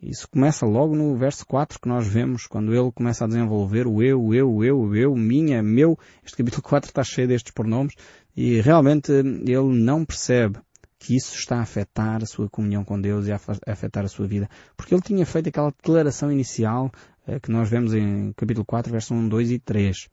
Isso 0.02 0.28
começa 0.28 0.66
logo 0.66 0.94
no 0.94 1.16
verso 1.16 1.46
4 1.46 1.80
que 1.80 1.88
nós 1.88 2.06
vemos, 2.06 2.46
quando 2.46 2.74
ele 2.74 2.92
começa 2.92 3.24
a 3.24 3.28
desenvolver 3.28 3.86
o 3.86 4.02
eu, 4.02 4.32
eu, 4.34 4.62
eu, 4.62 4.94
eu, 4.94 5.16
minha, 5.16 5.62
meu. 5.62 5.98
Este 6.22 6.36
capítulo 6.36 6.62
4 6.62 6.90
está 6.90 7.02
cheio 7.02 7.26
destes 7.26 7.52
pronomes 7.52 7.94
e 8.36 8.60
realmente 8.60 9.10
ele 9.10 9.74
não 9.74 10.04
percebe 10.04 10.58
que 11.06 11.14
isso 11.14 11.36
está 11.36 11.58
a 11.58 11.62
afetar 11.62 12.20
a 12.20 12.26
sua 12.26 12.50
comunhão 12.50 12.82
com 12.82 13.00
Deus 13.00 13.28
e 13.28 13.32
a 13.32 13.38
afetar 13.68 14.04
a 14.04 14.08
sua 14.08 14.26
vida. 14.26 14.50
Porque 14.76 14.92
ele 14.92 15.00
tinha 15.00 15.24
feito 15.24 15.48
aquela 15.48 15.70
declaração 15.70 16.32
inicial 16.32 16.90
eh, 17.28 17.38
que 17.38 17.48
nós 17.48 17.70
vemos 17.70 17.94
em 17.94 18.32
capítulo 18.32 18.66
4, 18.66 18.90
versos 18.90 19.12
1, 19.12 19.28
2 19.28 19.50
e 19.52 19.58
3. 19.60 20.08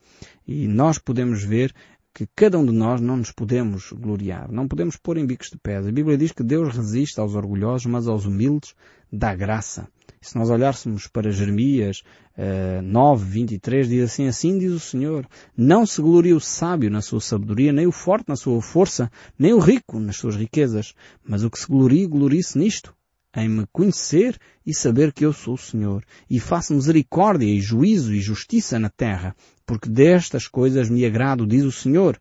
E 0.48 0.68
nós 0.68 1.00
podemos 1.00 1.44
ver 1.44 1.74
que 2.14 2.28
cada 2.36 2.60
um 2.60 2.66
de 2.66 2.72
nós 2.72 3.02
não 3.02 3.18
nos 3.18 3.32
podemos 3.32 3.92
gloriar, 3.92 4.52
não 4.52 4.68
podemos 4.68 4.96
pôr 4.96 5.18
em 5.18 5.26
bicos 5.26 5.50
de 5.50 5.58
pedra. 5.58 5.90
A 5.90 5.92
Bíblia 5.92 6.16
diz 6.16 6.32
que 6.32 6.44
Deus 6.44 6.76
resiste 6.76 7.20
aos 7.20 7.34
orgulhosos, 7.34 7.88
mas 7.88 8.08
aos 8.08 8.28
humildes 8.28 8.76
dá 9.12 9.34
graça. 9.34 9.88
Se 10.24 10.38
nós 10.38 10.50
olhássemos 10.50 11.06
para 11.06 11.32
Jeremias 11.32 12.02
uh, 12.38 12.82
9, 12.82 13.26
23, 13.26 13.90
diz 13.90 14.04
assim, 14.06 14.26
assim 14.26 14.58
diz 14.58 14.72
o 14.72 14.80
Senhor, 14.80 15.28
não 15.56 15.86
se 15.86 16.02
glorie 16.02 16.34
o 16.34 16.40
sábio 16.40 16.90
na 16.90 17.02
sua 17.02 17.20
sabedoria, 17.20 17.74
nem 17.74 17.86
o 17.86 17.92
forte 17.92 18.30
na 18.30 18.38
sua 18.38 18.62
força, 18.62 19.12
nem 19.38 19.54
o 19.54 19.60
rico 19.60 20.00
nas 20.00 20.16
suas 20.16 20.38
riquezas, 20.38 20.94
mas 21.28 21.44
o 21.44 21.52
que 21.52 21.60
se 21.60 21.68
glorie, 21.68 22.08
glorie-se 22.08 22.58
nisto, 22.58 22.96
em 23.36 23.50
me 23.50 23.66
conhecer 23.70 24.40
e 24.66 24.74
saber 24.74 25.12
que 25.12 25.26
eu 25.26 25.34
sou 25.34 25.56
o 25.56 25.58
Senhor, 25.58 26.06
e 26.30 26.40
faço 26.40 26.74
misericórdia 26.74 27.46
e 27.46 27.60
juízo 27.60 28.14
e 28.14 28.22
justiça 28.22 28.80
na 28.80 28.90
terra, 28.90 29.36
porque 29.66 29.90
destas 29.90 30.48
coisas 30.48 30.90
me 30.90 31.06
agrado, 31.06 31.46
diz 31.46 31.66
o 31.66 31.72
Senhor. 31.72 32.18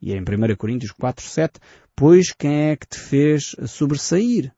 E 0.00 0.10
é 0.10 0.16
em 0.16 0.22
1 0.22 0.56
Coríntios 0.56 0.92
4, 0.92 1.22
7, 1.22 1.60
pois 1.94 2.32
quem 2.32 2.70
é 2.70 2.76
que 2.76 2.86
te 2.86 2.98
fez 2.98 3.54
sobressair? 3.66 4.55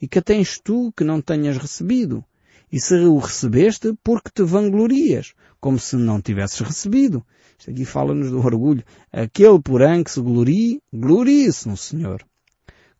E 0.00 0.08
que 0.08 0.20
tens 0.20 0.58
tu 0.58 0.92
que 0.96 1.04
não 1.04 1.20
tenhas 1.20 1.56
recebido? 1.56 2.24
E 2.72 2.80
se 2.80 2.94
o 2.94 3.18
recebeste, 3.18 3.94
porque 4.02 4.30
te 4.32 4.42
vanglorias, 4.42 5.34
como 5.60 5.78
se 5.78 5.96
não 5.96 6.20
tivesses 6.20 6.60
recebido. 6.60 7.24
Isto 7.58 7.70
aqui 7.70 7.84
fala-nos 7.84 8.30
do 8.30 8.38
orgulho. 8.38 8.84
Aquele, 9.12 9.60
porém, 9.60 10.04
que 10.04 10.10
se 10.10 10.20
glorie, 10.20 10.80
glorie-se 10.92 11.68
no 11.68 11.76
Senhor. 11.76 12.24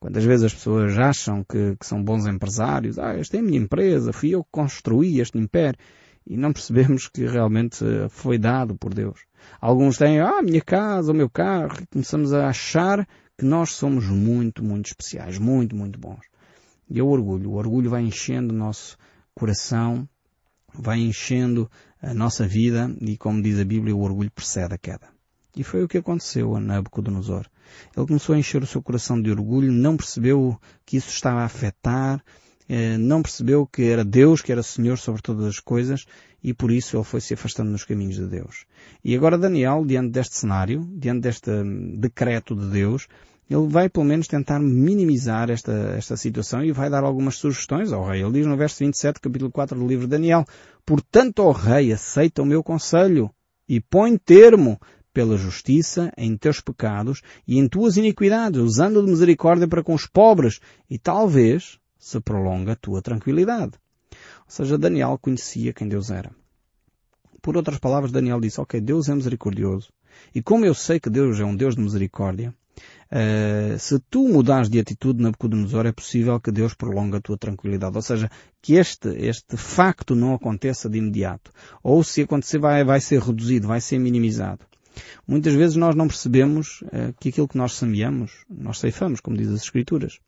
Quantas 0.01 0.25
vezes 0.25 0.47
as 0.47 0.55
pessoas 0.55 0.99
acham 0.99 1.45
que, 1.45 1.77
que, 1.77 1.87
são 1.87 2.03
bons 2.03 2.27
empresários, 2.27 2.99
ah, 2.99 3.15
esta 3.15 3.37
é 3.37 3.41
a 3.41 3.43
minha 3.43 3.59
empresa, 3.59 4.15
fui 4.15 4.31
eu 4.31 4.43
que 4.43 4.49
construí 4.51 5.21
este 5.21 5.37
império, 5.37 5.79
e 6.27 6.39
não 6.39 6.55
percebemos 6.55 7.07
que 7.07 7.27
realmente 7.27 7.85
foi 8.09 8.39
dado 8.39 8.75
por 8.77 8.95
Deus. 8.95 9.21
Alguns 9.61 9.99
têm, 9.99 10.21
ah, 10.21 10.41
minha 10.43 10.63
casa, 10.63 11.13
o 11.13 11.15
meu 11.15 11.29
carro, 11.29 11.83
e 11.83 11.87
começamos 11.87 12.33
a 12.33 12.49
achar 12.49 13.07
que 13.37 13.45
nós 13.45 13.73
somos 13.73 14.07
muito, 14.07 14.65
muito 14.65 14.87
especiais, 14.87 15.39
muito, 15.39 15.77
muito 15.77 15.99
bons. 15.99 16.30
E 16.91 16.99
é 16.99 17.03
o 17.03 17.07
orgulho. 17.07 17.51
O 17.51 17.55
orgulho 17.55 17.89
vai 17.89 18.03
enchendo 18.03 18.53
o 18.53 18.57
nosso 18.57 18.99
coração, 19.35 20.09
vai 20.75 20.99
enchendo 20.99 21.71
a 22.03 22.13
nossa 22.13 22.47
vida 22.47 22.95
e, 23.01 23.17
como 23.17 23.41
diz 23.41 23.59
a 23.59 23.65
Bíblia, 23.65 23.95
o 23.95 24.03
orgulho 24.03 24.31
precede 24.31 24.75
a 24.75 24.79
queda. 24.79 25.09
E 25.57 25.63
foi 25.63 25.83
o 25.83 25.89
que 25.89 25.99
aconteceu 25.99 26.55
a 26.55 26.61
Nabucodonosor. 26.61 27.47
Ele 27.97 28.07
começou 28.07 28.35
a 28.35 28.39
encher 28.39 28.63
o 28.63 28.67
seu 28.67 28.83
coração 28.83 29.21
de 29.21 29.31
orgulho, 29.31 29.73
não 29.73 29.97
percebeu 29.97 30.61
que 30.85 30.97
isso 30.97 31.11
estava 31.11 31.41
a 31.41 31.45
afetar, 31.45 32.23
eh, 32.69 32.97
não 32.99 33.23
percebeu 33.23 33.67
que 33.67 33.83
era 33.83 34.05
Deus, 34.05 34.43
que 34.43 34.53
era 34.53 34.63
Senhor 34.63 34.97
sobre 34.97 35.23
todas 35.23 35.45
as 35.45 35.61
coisas, 35.61 36.07
e 36.43 36.55
por 36.55 36.71
isso 36.71 36.97
ele 36.97 37.05
foi 37.05 37.21
se 37.21 37.35
afastando 37.35 37.71
nos 37.71 37.85
caminhos 37.85 38.17
de 38.17 38.27
Deus. 38.27 38.65
E 39.05 39.15
agora 39.15 39.37
Daniel, 39.37 39.85
diante 39.85 40.11
deste 40.11 40.37
cenário, 40.37 40.89
diante 40.93 41.21
deste 41.23 41.51
hum, 41.51 41.97
decreto 41.99 42.55
de 42.55 42.67
Deus, 42.67 43.09
ele 43.51 43.67
vai 43.67 43.89
pelo 43.89 44.07
menos 44.07 44.29
tentar 44.29 44.61
minimizar 44.61 45.51
esta, 45.51 45.73
esta 45.97 46.17
situação 46.17 46.65
e 46.65 46.71
vai 46.71 46.89
dar 46.89 47.03
algumas 47.03 47.35
sugestões 47.35 47.93
ao 47.93 48.07
rei. 48.07 48.23
Ele 48.23 48.33
diz 48.33 48.47
no 48.47 48.57
verso 48.57 48.79
27, 48.79 49.21
capítulo 49.21 49.51
4 49.51 49.79
do 49.79 49.87
livro 49.87 50.07
de 50.07 50.13
Daniel, 50.13 50.45
Portanto, 50.91 51.41
ó 51.41 51.53
rei, 51.53 51.93
aceita 51.93 52.43
o 52.43 52.45
meu 52.47 52.63
conselho 52.63 53.31
e 53.69 53.81
põe 53.81 54.17
termo 54.17 54.81
pela 55.13 55.37
justiça 55.37 56.13
em 56.17 56.37
teus 56.37 56.61
pecados 56.61 57.23
e 57.47 57.59
em 57.59 57.69
tuas 57.69 57.97
iniquidades, 57.97 58.61
usando 58.61 59.01
de 59.01 59.11
misericórdia 59.11 59.69
para 59.69 59.85
com 59.85 59.95
os 59.95 60.07
pobres, 60.07 60.61
e 60.89 60.99
talvez 60.99 61.79
se 61.99 62.21
prolonga 62.21 62.73
a 62.73 62.77
tua 62.77 63.03
tranquilidade. 63.03 63.73
Ou 64.11 64.49
seja, 64.49 64.79
Daniel 64.79 65.17
conhecia 65.17 65.73
quem 65.73 65.89
Deus 65.89 66.11
era. 66.11 66.33
Por 67.43 67.57
outras 67.57 67.79
palavras, 67.79 68.13
Daniel 68.13 68.41
disse, 68.41 68.61
ok, 68.61 68.81
Deus 68.81 69.09
é 69.09 69.15
misericordioso. 69.15 69.93
E 70.35 70.43
como 70.43 70.65
eu 70.65 70.75
sei 70.75 70.99
que 71.01 71.09
Deus 71.09 71.39
é 71.39 71.45
um 71.45 71.55
Deus 71.55 71.77
de 71.77 71.83
misericórdia, 71.83 72.55
Uh, 73.13 73.77
se 73.77 73.99
tu 74.09 74.29
mudares 74.29 74.71
de 74.71 74.79
atitude, 74.79 75.21
Nabucodonosor, 75.21 75.85
é 75.87 75.93
possível 75.93 76.39
que 76.39 76.53
Deus 76.53 76.75
prolongue 76.75 77.17
a 77.17 77.21
tua 77.21 77.37
tranquilidade. 77.37 77.97
Ou 77.97 78.03
seja, 78.03 78.31
que 78.63 78.75
este, 78.75 79.09
este 79.09 79.57
facto 79.57 80.15
não 80.15 80.35
aconteça 80.35 80.89
de 80.89 80.99
imediato. 80.99 81.51
Ou 81.83 82.05
se 82.05 82.23
acontecer, 82.23 82.59
vai, 82.59 82.85
vai 82.85 83.01
ser 83.01 83.21
reduzido, 83.21 83.67
vai 83.67 83.81
ser 83.81 83.99
minimizado. 83.99 84.65
Muitas 85.27 85.55
vezes 85.55 85.77
nós 85.77 85.95
não 85.95 86.07
percebemos 86.07 86.83
uh, 86.83 87.13
que 87.19 87.31
aquilo 87.31 87.49
que 87.49 87.59
nós 87.59 87.75
semeamos, 87.75 88.45
nós 88.49 88.79
ceifamos, 88.79 89.21
como 89.21 89.37
diz 89.37 89.49
as 89.49 89.63
Escrituras. 89.63 90.19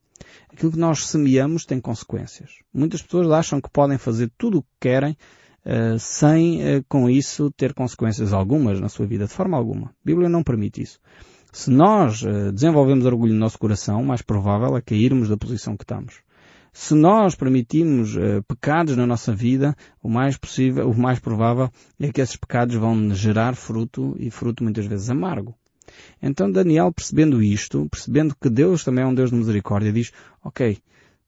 Aquilo 0.52 0.72
que 0.72 0.78
nós 0.78 1.06
semeamos 1.06 1.64
tem 1.64 1.80
consequências. 1.80 2.50
Muitas 2.72 3.02
pessoas 3.02 3.30
acham 3.30 3.60
que 3.60 3.70
podem 3.70 3.98
fazer 3.98 4.30
tudo 4.36 4.58
o 4.58 4.62
que 4.62 4.68
querem 4.80 5.16
uh, 5.64 5.98
sem, 5.98 6.60
uh, 6.60 6.84
com 6.88 7.08
isso, 7.08 7.50
ter 7.52 7.74
consequências 7.74 8.32
algumas 8.32 8.80
na 8.80 8.88
sua 8.88 9.06
vida, 9.06 9.26
de 9.26 9.32
forma 9.32 9.56
alguma. 9.56 9.88
A 9.88 10.04
Bíblia 10.04 10.28
não 10.28 10.42
permite 10.42 10.82
isso. 10.82 10.98
Se 11.54 11.70
nós 11.70 12.22
uh, 12.22 12.50
desenvolvemos 12.50 13.04
orgulho 13.04 13.34
no 13.34 13.38
nosso 13.38 13.58
coração, 13.58 14.00
o 14.00 14.06
mais 14.06 14.22
provável 14.22 14.74
é 14.74 14.80
cairmos 14.80 15.28
da 15.28 15.36
posição 15.36 15.76
que 15.76 15.84
estamos. 15.84 16.14
Se 16.72 16.94
nós 16.94 17.34
permitimos 17.34 18.16
uh, 18.16 18.42
pecados 18.48 18.96
na 18.96 19.06
nossa 19.06 19.34
vida, 19.34 19.76
o 20.02 20.08
mais 20.08 20.38
possível, 20.38 20.88
o 20.88 20.98
mais 20.98 21.18
provável 21.18 21.70
é 22.00 22.10
que 22.10 22.22
esses 22.22 22.36
pecados 22.36 22.74
vão 22.76 23.14
gerar 23.14 23.54
fruto 23.54 24.16
e 24.18 24.30
fruto 24.30 24.64
muitas 24.64 24.86
vezes 24.86 25.10
amargo. 25.10 25.54
Então 26.22 26.50
Daniel, 26.50 26.90
percebendo 26.90 27.42
isto, 27.42 27.86
percebendo 27.90 28.34
que 28.34 28.48
Deus 28.48 28.82
também 28.82 29.04
é 29.04 29.06
um 29.06 29.14
Deus 29.14 29.28
de 29.28 29.36
misericórdia, 29.36 29.92
diz, 29.92 30.10
ok, 30.42 30.78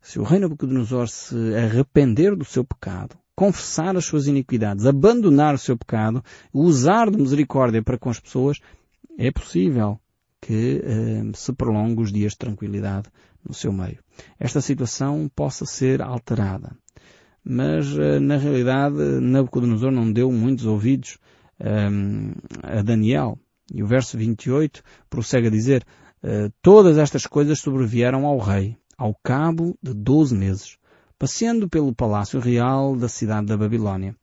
se 0.00 0.19
o 0.19 0.23
rei 0.23 0.38
Nabucodonosor 0.38 1.07
se 1.07 1.37
arrepender 1.54 2.35
do 2.35 2.47
seu 2.47 2.64
pecado, 2.64 3.14
confessar 3.37 3.95
as 3.95 4.07
suas 4.07 4.26
iniquidades, 4.26 4.87
abandonar 4.87 5.54
o 5.54 5.59
seu 5.59 5.76
pecado, 5.76 6.25
usar 6.50 7.11
de 7.11 7.19
misericórdia 7.19 7.83
para 7.83 7.99
com 7.99 8.09
as 8.09 8.19
pessoas, 8.19 8.59
é 9.19 9.31
possível 9.31 10.00
que 10.44 10.82
eh, 10.84 11.22
se 11.32 11.54
prolongue 11.54 12.02
os 12.02 12.12
dias 12.12 12.32
de 12.32 12.38
tranquilidade 12.38 13.08
no 13.48 13.54
seu 13.54 13.72
meio. 13.72 13.98
Esta 14.38 14.60
situação 14.60 15.30
possa 15.34 15.64
ser 15.64 16.02
alterada. 16.02 16.76
Mas, 17.42 17.96
eh, 17.98 18.20
na 18.20 18.36
realidade, 18.36 18.96
Nabucodonosor 19.22 19.90
não 19.90 20.12
deu 20.12 20.30
muitos 20.30 20.66
ouvidos 20.66 21.16
eh, 21.58 21.88
a 22.62 22.82
Daniel. 22.82 23.38
E 23.72 23.82
o 23.82 23.86
verso 23.86 24.18
28 24.18 24.82
prossegue 25.08 25.46
a 25.46 25.50
dizer, 25.50 25.82
eh, 26.22 26.50
todas 26.60 26.98
estas 26.98 27.26
coisas 27.26 27.58
sobrevieram 27.60 28.26
ao 28.26 28.38
rei, 28.38 28.76
ao 28.98 29.14
cabo 29.22 29.78
de 29.82 29.94
doze 29.94 30.34
meses, 30.34 30.76
passeando 31.18 31.70
pelo 31.70 31.94
palácio 31.94 32.38
real 32.38 32.94
da 32.94 33.08
cidade 33.08 33.46
da 33.46 33.56
Babilónia. 33.56 34.14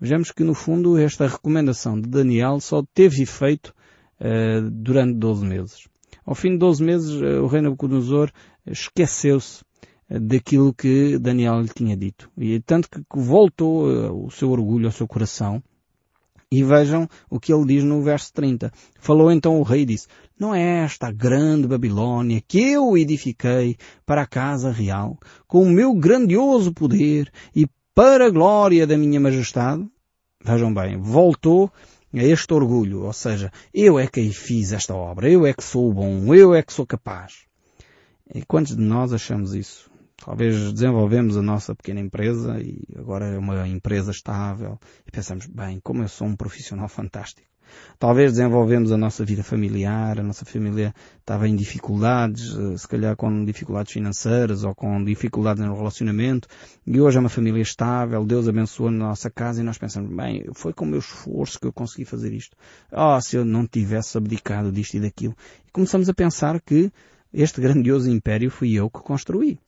Vejamos 0.00 0.32
que, 0.32 0.42
no 0.42 0.54
fundo, 0.54 0.98
esta 0.98 1.28
recomendação 1.28 2.00
de 2.00 2.08
Daniel 2.08 2.58
só 2.58 2.82
teve 2.92 3.22
efeito 3.22 3.72
eh, 4.20 4.60
durante 4.60 5.14
12 5.14 5.46
meses. 5.46 5.88
Ao 6.24 6.34
fim 6.34 6.52
de 6.52 6.58
12 6.58 6.82
meses, 6.82 7.14
uh, 7.14 7.42
o 7.42 7.46
rei 7.46 7.60
Nabucodonosor 7.62 8.30
esqueceu-se 8.66 9.62
eh, 10.10 10.18
daquilo 10.18 10.74
que 10.74 11.18
Daniel 11.18 11.60
lhe 11.60 11.68
tinha 11.68 11.96
dito. 11.96 12.30
E 12.36 12.60
tanto 12.60 12.88
que 12.90 13.02
voltou 13.14 14.26
o 14.26 14.30
seu 14.30 14.50
orgulho 14.50 14.86
ao 14.86 14.92
seu 14.92 15.06
coração 15.06 15.62
E 16.50 16.62
vejam 16.62 17.06
o 17.30 17.38
que 17.38 17.52
ele 17.52 17.66
diz 17.66 17.84
no 17.84 18.02
verso 18.02 18.32
30. 18.32 18.72
Falou 18.98 19.30
então 19.30 19.60
o 19.60 19.62
rei 19.62 19.82
e 19.82 19.86
disse, 19.86 20.08
não 20.38 20.54
é 20.54 20.84
esta 20.84 21.08
a 21.08 21.12
grande 21.12 21.68
Babilônia 21.68 22.42
que 22.46 22.58
eu 22.58 22.96
edifiquei 22.96 23.76
para 24.06 24.22
a 24.22 24.26
casa 24.26 24.70
real, 24.70 25.18
com 25.46 25.62
o 25.62 25.70
meu 25.70 25.94
grandioso 25.94 26.72
poder 26.72 27.30
e 27.54 27.66
para 27.94 28.26
a 28.26 28.30
glória 28.30 28.86
da 28.86 28.96
minha 28.96 29.20
majestade? 29.20 29.86
Vejam 30.42 30.72
bem, 30.72 30.96
voltou 30.96 31.70
a 32.14 32.22
este 32.22 32.52
orgulho, 32.54 33.02
ou 33.02 33.12
seja, 33.12 33.52
eu 33.72 33.98
é 33.98 34.06
que 34.06 34.30
fiz 34.32 34.72
esta 34.72 34.94
obra, 34.94 35.30
eu 35.30 35.46
é 35.46 35.52
que 35.52 35.62
sou 35.62 35.92
bom, 35.92 36.34
eu 36.34 36.54
é 36.54 36.62
que 36.62 36.72
sou 36.72 36.86
capaz. 36.86 37.46
E 38.34 38.42
quantos 38.44 38.76
de 38.76 38.82
nós 38.82 39.12
achamos 39.12 39.54
isso? 39.54 39.90
Talvez 40.16 40.72
desenvolvemos 40.72 41.36
a 41.36 41.42
nossa 41.42 41.74
pequena 41.74 42.00
empresa 42.00 42.60
e 42.60 42.82
agora 42.96 43.26
é 43.26 43.38
uma 43.38 43.66
empresa 43.68 44.10
estável 44.10 44.78
e 45.06 45.10
pensamos, 45.10 45.46
bem, 45.46 45.80
como 45.80 46.02
eu 46.02 46.08
sou 46.08 46.26
um 46.26 46.34
profissional 46.34 46.88
fantástico. 46.88 47.46
Talvez 47.98 48.32
desenvolvemos 48.32 48.92
a 48.92 48.96
nossa 48.96 49.24
vida 49.24 49.42
familiar, 49.42 50.20
a 50.20 50.22
nossa 50.22 50.44
família 50.44 50.94
estava 51.18 51.48
em 51.48 51.56
dificuldades, 51.56 52.56
eh, 52.56 52.76
se 52.76 52.86
calhar 52.86 53.16
com 53.16 53.44
dificuldades 53.44 53.92
financeiras 53.92 54.64
ou 54.64 54.74
com 54.74 55.02
dificuldades 55.04 55.64
no 55.64 55.76
relacionamento, 55.76 56.48
e 56.86 57.00
hoje 57.00 57.16
é 57.16 57.20
uma 57.20 57.28
família 57.28 57.60
estável, 57.60 58.24
Deus 58.24 58.48
abençoou 58.48 58.88
a 58.88 58.92
nossa 58.92 59.28
casa 59.28 59.60
e 59.60 59.64
nós 59.64 59.78
pensamos, 59.78 60.14
bem, 60.14 60.46
foi 60.54 60.72
com 60.72 60.84
o 60.84 60.88
meu 60.88 61.00
esforço 61.00 61.58
que 61.58 61.66
eu 61.66 61.72
consegui 61.72 62.04
fazer 62.04 62.32
isto. 62.32 62.56
Oh, 62.92 63.20
se 63.20 63.36
eu 63.36 63.44
não 63.44 63.66
tivesse 63.66 64.16
abdicado 64.16 64.70
disto 64.70 64.94
e 64.94 65.00
daquilo. 65.00 65.34
E 65.66 65.70
começamos 65.70 66.08
a 66.08 66.14
pensar 66.14 66.60
que 66.60 66.92
este 67.32 67.60
grandioso 67.60 68.10
império 68.10 68.50
fui 68.50 68.74
eu 68.74 68.88
que 68.88 69.00
construí. 69.00 69.58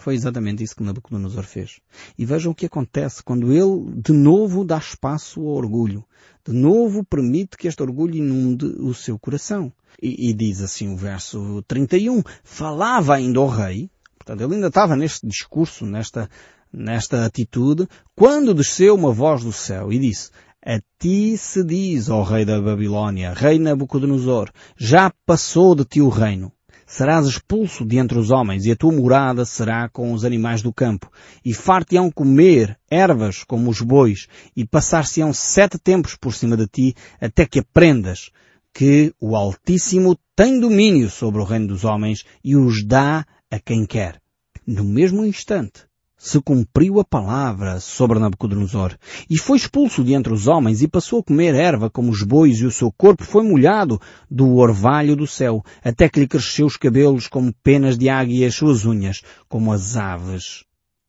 Foi 0.00 0.14
exatamente 0.14 0.64
isso 0.64 0.74
que 0.74 0.82
Nabucodonosor 0.82 1.44
fez. 1.44 1.78
E 2.16 2.24
vejam 2.24 2.52
o 2.52 2.54
que 2.54 2.64
acontece 2.64 3.22
quando 3.22 3.52
ele 3.52 4.00
de 4.00 4.14
novo 4.14 4.64
dá 4.64 4.78
espaço 4.78 5.40
ao 5.40 5.48
orgulho. 5.48 6.02
De 6.42 6.54
novo 6.54 7.04
permite 7.04 7.54
que 7.58 7.68
este 7.68 7.82
orgulho 7.82 8.14
inunde 8.14 8.64
o 8.64 8.94
seu 8.94 9.18
coração. 9.18 9.70
E, 10.02 10.30
e 10.30 10.32
diz 10.32 10.62
assim 10.62 10.90
o 10.90 10.96
verso 10.96 11.62
31, 11.68 12.22
falava 12.42 13.14
ainda 13.14 13.42
o 13.42 13.46
rei, 13.46 13.90
portanto 14.16 14.40
ele 14.40 14.54
ainda 14.54 14.68
estava 14.68 14.96
neste 14.96 15.26
discurso, 15.26 15.84
nesta, 15.84 16.30
nesta 16.72 17.26
atitude, 17.26 17.86
quando 18.16 18.54
desceu 18.54 18.94
uma 18.94 19.12
voz 19.12 19.44
do 19.44 19.52
céu 19.52 19.92
e 19.92 19.98
disse, 19.98 20.30
a 20.64 20.80
ti 20.98 21.36
se 21.36 21.62
diz, 21.62 22.08
ó 22.08 22.22
rei 22.22 22.46
da 22.46 22.58
Babilônia, 22.58 23.34
rei 23.34 23.58
Nabucodonosor, 23.58 24.50
já 24.78 25.12
passou 25.26 25.74
de 25.74 25.84
ti 25.84 26.00
o 26.00 26.08
reino 26.08 26.50
serás 26.90 27.24
expulso 27.24 27.84
de 27.84 27.98
entre 27.98 28.18
os 28.18 28.32
homens 28.32 28.66
e 28.66 28.72
a 28.72 28.76
tua 28.76 28.90
morada 28.92 29.44
será 29.44 29.88
com 29.88 30.12
os 30.12 30.24
animais 30.24 30.60
do 30.60 30.72
campo. 30.72 31.08
E 31.44 31.54
far-te-ão 31.54 32.10
comer 32.10 32.76
ervas 32.90 33.44
como 33.44 33.70
os 33.70 33.80
bois 33.80 34.26
e 34.56 34.66
passar-se-ão 34.66 35.32
sete 35.32 35.78
tempos 35.78 36.16
por 36.16 36.34
cima 36.34 36.56
de 36.56 36.66
ti 36.66 36.94
até 37.20 37.46
que 37.46 37.60
aprendas 37.60 38.30
que 38.74 39.14
o 39.20 39.36
Altíssimo 39.36 40.18
tem 40.34 40.58
domínio 40.58 41.08
sobre 41.08 41.40
o 41.40 41.44
reino 41.44 41.68
dos 41.68 41.84
homens 41.84 42.24
e 42.42 42.56
os 42.56 42.84
dá 42.84 43.24
a 43.48 43.60
quem 43.60 43.86
quer. 43.86 44.20
No 44.66 44.82
mesmo 44.82 45.24
instante, 45.24 45.84
se 46.20 46.38
cumpriu 46.38 47.00
a 47.00 47.04
palavra 47.04 47.80
sobre 47.80 48.18
Nabucodonosor, 48.18 48.94
e 49.30 49.38
foi 49.38 49.56
expulso 49.56 50.04
de 50.04 50.12
entre 50.12 50.30
os 50.30 50.46
homens 50.46 50.82
e 50.82 50.86
passou 50.86 51.20
a 51.20 51.24
comer 51.24 51.54
erva 51.54 51.88
como 51.88 52.10
os 52.10 52.22
bois 52.22 52.58
e 52.58 52.66
o 52.66 52.70
seu 52.70 52.92
corpo 52.92 53.24
foi 53.24 53.42
molhado 53.42 53.98
do 54.30 54.56
orvalho 54.56 55.16
do 55.16 55.26
céu, 55.26 55.64
até 55.82 56.10
que 56.10 56.20
lhe 56.20 56.28
cresceu 56.28 56.66
os 56.66 56.76
cabelos 56.76 57.26
como 57.26 57.54
penas 57.62 57.96
de 57.96 58.10
águia 58.10 58.40
e 58.40 58.44
as 58.44 58.54
suas 58.54 58.84
unhas 58.84 59.22
como 59.48 59.72
as 59.72 59.96
aves. 59.96 60.66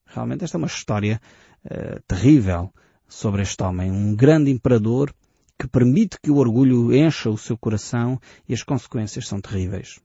Realmente 0.08 0.46
esta 0.46 0.56
é 0.56 0.60
uma 0.60 0.68
história 0.68 1.20
uh, 1.66 2.02
terrível 2.08 2.72
sobre 3.06 3.42
este 3.42 3.62
homem, 3.62 3.92
um 3.92 4.16
grande 4.16 4.50
imperador 4.50 5.14
que 5.60 5.68
permite 5.68 6.18
que 6.24 6.32
o 6.32 6.38
orgulho 6.38 6.96
encha 6.96 7.30
o 7.30 7.38
seu 7.38 7.58
coração 7.58 8.18
e 8.48 8.54
as 8.54 8.64
consequências 8.64 9.28
são 9.28 9.42
terríveis. 9.42 10.00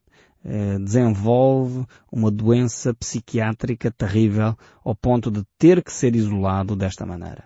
Eh, 0.49 0.79
desenvolve 0.79 1.85
uma 2.11 2.31
doença 2.31 2.95
psiquiátrica 2.95 3.91
terrível 3.91 4.57
ao 4.85 4.95
ponto 4.95 5.29
de 5.29 5.43
ter 5.59 5.83
que 5.83 5.93
ser 5.93 6.15
isolado 6.15 6.77
desta 6.77 7.05
maneira. 7.05 7.45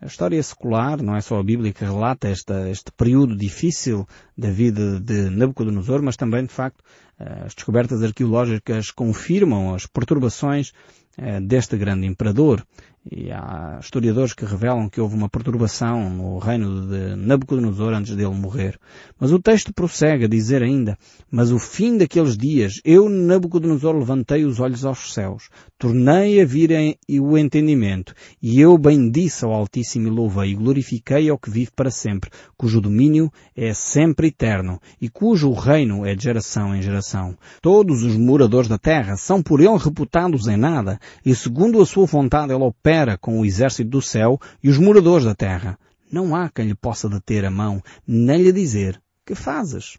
A 0.00 0.06
história 0.06 0.42
secular, 0.42 1.02
não 1.02 1.14
é 1.14 1.20
só 1.20 1.38
a 1.38 1.42
Bíblia 1.42 1.70
que 1.70 1.84
relata 1.84 2.30
este 2.30 2.90
período 2.96 3.36
difícil 3.36 4.06
da 4.36 4.48
vida 4.48 4.98
de 4.98 5.28
Nabucodonosor, 5.28 6.02
mas 6.02 6.16
também, 6.16 6.46
de 6.46 6.52
facto, 6.52 6.82
eh, 7.20 7.42
as 7.44 7.54
descobertas 7.54 8.02
arqueológicas 8.02 8.90
confirmam 8.90 9.74
as 9.74 9.84
perturbações 9.84 10.72
eh, 11.18 11.40
deste 11.42 11.76
grande 11.76 12.06
imperador. 12.06 12.64
E 13.10 13.32
há 13.32 13.78
historiadores 13.80 14.34
que 14.34 14.44
revelam 14.44 14.86
que 14.86 15.00
houve 15.00 15.14
uma 15.14 15.30
perturbação 15.30 16.10
no 16.10 16.38
reino 16.38 16.86
de 16.86 17.16
Nabucodonosor 17.16 17.94
antes 17.94 18.14
dele 18.14 18.34
morrer. 18.34 18.78
Mas 19.18 19.32
o 19.32 19.38
texto 19.38 19.72
prossegue 19.72 20.26
a 20.26 20.28
dizer 20.28 20.62
ainda, 20.62 20.98
mas 21.30 21.50
o 21.50 21.58
fim 21.58 21.96
daqueles 21.96 22.36
dias, 22.36 22.82
eu, 22.84 23.08
Nabucodonosor, 23.08 23.96
levantei 23.96 24.44
os 24.44 24.60
olhos 24.60 24.84
aos 24.84 25.14
céus, 25.14 25.48
tornei 25.78 26.42
a 26.42 26.44
vir 26.44 26.98
o 27.18 27.38
entendimento, 27.38 28.12
e 28.42 28.60
eu 28.60 28.76
bendisse 28.76 29.42
ao 29.42 29.54
Altíssimo 29.54 30.08
e 30.08 30.10
louvei, 30.10 30.50
e 30.50 30.54
glorifiquei 30.54 31.30
ao 31.30 31.38
que 31.38 31.48
vive 31.48 31.70
para 31.74 31.90
sempre, 31.90 32.28
cujo 32.58 32.78
domínio 32.78 33.32
é 33.56 33.72
sempre 33.72 34.28
eterno, 34.28 34.78
e 35.00 35.08
cujo 35.08 35.50
reino 35.52 36.04
é 36.04 36.14
de 36.14 36.24
geração 36.24 36.76
em 36.76 36.82
geração. 36.82 37.34
Todos 37.62 38.02
os 38.02 38.16
moradores 38.16 38.68
da 38.68 38.76
terra 38.76 39.16
são 39.16 39.42
por 39.42 39.60
ele 39.60 39.78
reputados 39.78 40.46
em 40.46 40.58
nada, 40.58 40.98
e 41.24 41.34
segundo 41.34 41.80
a 41.80 41.86
sua 41.86 42.04
vontade 42.04 42.52
ele 42.52 42.62
opera 42.62 42.97
com 43.16 43.38
o 43.38 43.44
exército 43.44 43.90
do 43.90 44.02
céu 44.02 44.40
e 44.62 44.68
os 44.68 44.78
moradores 44.78 45.24
da 45.24 45.34
terra. 45.34 45.78
Não 46.10 46.34
há 46.34 46.48
quem 46.48 46.66
lhe 46.66 46.74
possa 46.74 47.08
deter 47.08 47.44
a 47.44 47.50
mão, 47.50 47.82
nem 48.06 48.42
lhe 48.42 48.52
dizer, 48.52 49.00
que 49.24 49.34
fazes? 49.34 49.98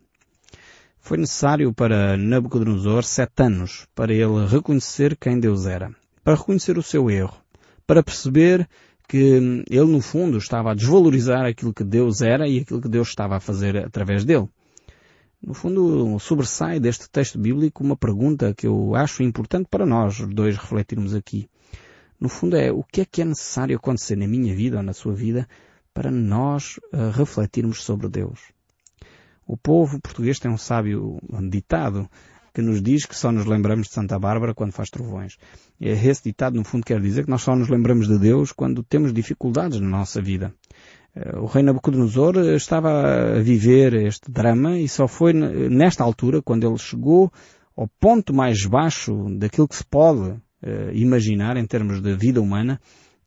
Foi 0.99 1.17
necessário 1.17 1.73
para 1.73 2.17
Nabucodonosor 2.17 3.03
sete 3.03 3.43
anos 3.43 3.87
para 3.95 4.13
ele 4.13 4.45
reconhecer 4.47 5.15
quem 5.15 5.39
Deus 5.39 5.65
era, 5.65 5.95
para 6.23 6.35
reconhecer 6.35 6.77
o 6.77 6.83
seu 6.83 7.09
erro, 7.09 7.37
para 7.87 8.03
perceber 8.03 8.67
que 9.07 9.63
ele 9.69 9.85
no 9.85 10.01
fundo 10.01 10.37
estava 10.37 10.71
a 10.71 10.75
desvalorizar 10.75 11.45
aquilo 11.45 11.73
que 11.73 11.83
Deus 11.83 12.21
era 12.21 12.47
e 12.47 12.59
aquilo 12.59 12.81
que 12.81 12.89
Deus 12.89 13.07
estava 13.07 13.37
a 13.37 13.39
fazer 13.39 13.77
através 13.77 14.25
dele. 14.25 14.47
No 15.41 15.53
fundo, 15.53 16.19
sobressai 16.19 16.79
deste 16.79 17.09
texto 17.09 17.39
bíblico 17.39 17.83
uma 17.83 17.95
pergunta 17.95 18.53
que 18.53 18.67
eu 18.67 18.93
acho 18.93 19.23
importante 19.23 19.67
para 19.69 19.85
nós 19.85 20.19
dois 20.19 20.57
refletirmos 20.57 21.15
aqui. 21.15 21.49
No 22.19 22.27
fundo 22.27 22.57
é 22.57 22.71
o 22.71 22.83
que 22.83 23.01
é 23.01 23.05
que 23.05 23.21
é 23.21 23.25
necessário 23.25 23.75
acontecer 23.77 24.17
na 24.17 24.27
minha 24.27 24.53
vida 24.53 24.77
ou 24.77 24.83
na 24.83 24.93
sua 24.93 25.13
vida 25.13 25.47
para 25.93 26.11
nós 26.11 26.77
uh, 26.93 27.11
refletirmos 27.13 27.81
sobre 27.81 28.09
Deus. 28.09 28.39
O 29.47 29.55
povo 29.57 29.99
português 30.01 30.37
tem 30.37 30.51
um 30.51 30.57
sábio 30.57 31.17
ditado 31.49 32.09
que 32.53 32.61
nos 32.61 32.81
diz 32.81 33.05
que 33.05 33.15
só 33.15 33.31
nos 33.31 33.45
lembramos 33.45 33.87
de 33.87 33.93
Santa 33.93 34.19
Bárbara 34.19 34.53
quando 34.53 34.73
faz 34.73 34.89
trovões. 34.89 35.37
Esse 35.79 36.23
ditado, 36.23 36.55
no 36.55 36.63
fundo, 36.63 36.85
quer 36.85 36.99
dizer 36.99 37.23
que 37.23 37.29
nós 37.29 37.41
só 37.41 37.55
nos 37.55 37.69
lembramos 37.69 38.07
de 38.07 38.19
Deus 38.19 38.51
quando 38.51 38.83
temos 38.83 39.13
dificuldades 39.13 39.79
na 39.79 39.87
nossa 39.87 40.21
vida. 40.21 40.53
Eh, 41.15 41.37
o 41.37 41.45
rei 41.45 41.63
Nabucodonosor 41.63 42.37
estava 42.55 43.37
a 43.37 43.39
viver 43.39 43.93
este 43.93 44.29
drama 44.29 44.77
e 44.77 44.87
só 44.87 45.07
foi 45.07 45.33
nesta 45.33 46.03
altura, 46.03 46.41
quando 46.41 46.67
ele 46.67 46.77
chegou 46.77 47.31
ao 47.75 47.87
ponto 47.99 48.33
mais 48.33 48.65
baixo 48.65 49.25
daquilo 49.37 49.67
que 49.67 49.75
se 49.75 49.85
pode 49.85 50.39
uh, 50.63 50.91
imaginar 50.93 51.57
em 51.57 51.65
termos 51.65 52.01
de 52.01 52.15
vida 52.15 52.41
humana, 52.41 52.79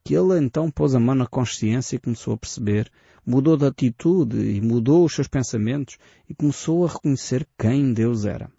que 0.04 0.14
ele 0.14 0.38
então 0.38 0.70
pôs 0.70 0.94
a 0.94 1.00
mão 1.00 1.14
na 1.14 1.26
consciência 1.26 1.96
e 1.96 1.98
começou 1.98 2.34
a 2.34 2.38
perceber, 2.38 2.90
mudou 3.24 3.56
de 3.56 3.66
atitude 3.66 4.36
e 4.36 4.60
mudou 4.60 5.04
os 5.04 5.14
seus 5.14 5.28
pensamentos 5.28 5.96
e 6.28 6.34
começou 6.34 6.84
a 6.84 6.88
reconhecer 6.88 7.46
quem 7.58 7.92
Deus 7.92 8.24
era. 8.24 8.50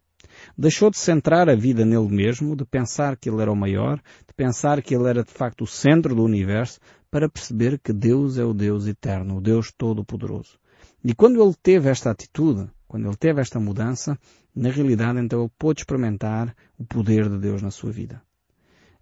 Deixou 0.57 0.89
de 0.89 0.97
centrar 0.97 1.49
a 1.49 1.55
vida 1.55 1.85
nele 1.85 2.09
mesmo, 2.09 2.55
de 2.55 2.65
pensar 2.65 3.17
que 3.17 3.29
ele 3.29 3.41
era 3.41 3.51
o 3.51 3.55
maior, 3.55 3.97
de 3.97 4.33
pensar 4.35 4.81
que 4.81 4.95
ele 4.95 5.07
era 5.07 5.23
de 5.23 5.31
facto 5.31 5.63
o 5.63 5.67
centro 5.67 6.15
do 6.15 6.23
universo, 6.23 6.79
para 7.11 7.29
perceber 7.29 7.79
que 7.79 7.93
Deus 7.93 8.37
é 8.37 8.43
o 8.43 8.53
Deus 8.53 8.87
eterno, 8.87 9.37
o 9.37 9.41
Deus 9.41 9.71
todo-poderoso. 9.77 10.57
E 11.03 11.13
quando 11.13 11.43
ele 11.43 11.53
teve 11.61 11.89
esta 11.89 12.09
atitude, 12.09 12.67
quando 12.87 13.05
ele 13.07 13.17
teve 13.17 13.41
esta 13.41 13.59
mudança, 13.59 14.17
na 14.55 14.69
realidade 14.69 15.19
então 15.19 15.41
ele 15.41 15.51
pôde 15.57 15.81
experimentar 15.81 16.55
o 16.77 16.85
poder 16.85 17.29
de 17.29 17.37
Deus 17.37 17.61
na 17.61 17.69
sua 17.69 17.91
vida. 17.91 18.21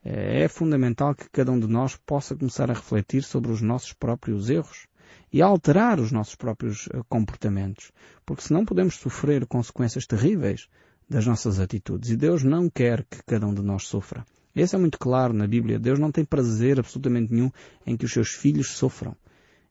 É 0.03 0.47
fundamental 0.47 1.13
que 1.13 1.29
cada 1.29 1.51
um 1.51 1.59
de 1.59 1.67
nós 1.67 1.95
possa 1.95 2.35
começar 2.35 2.71
a 2.71 2.73
refletir 2.73 3.23
sobre 3.23 3.51
os 3.51 3.61
nossos 3.61 3.93
próprios 3.93 4.49
erros 4.49 4.87
e 5.31 5.41
a 5.41 5.45
alterar 5.45 5.99
os 5.99 6.11
nossos 6.11 6.35
próprios 6.35 6.89
eh, 6.91 7.01
comportamentos, 7.07 7.91
porque 8.25 8.41
senão 8.41 8.65
podemos 8.65 8.95
sofrer 8.95 9.45
consequências 9.45 10.07
terríveis 10.07 10.67
das 11.07 11.27
nossas 11.27 11.59
atitudes 11.59 12.09
e 12.09 12.17
Deus 12.17 12.43
não 12.43 12.69
quer 12.69 13.05
que 13.09 13.21
cada 13.27 13.45
um 13.45 13.53
de 13.53 13.61
nós 13.61 13.85
sofra. 13.85 14.25
Esse 14.55 14.75
é 14.75 14.79
muito 14.79 14.97
claro 14.97 15.33
na 15.33 15.47
Bíblia. 15.47 15.79
Deus 15.79 15.99
não 15.99 16.11
tem 16.11 16.25
prazer 16.25 16.79
absolutamente 16.79 17.31
nenhum 17.31 17.51
em 17.85 17.95
que 17.95 18.05
os 18.05 18.11
seus 18.11 18.29
filhos 18.29 18.71
sofram. 18.71 19.15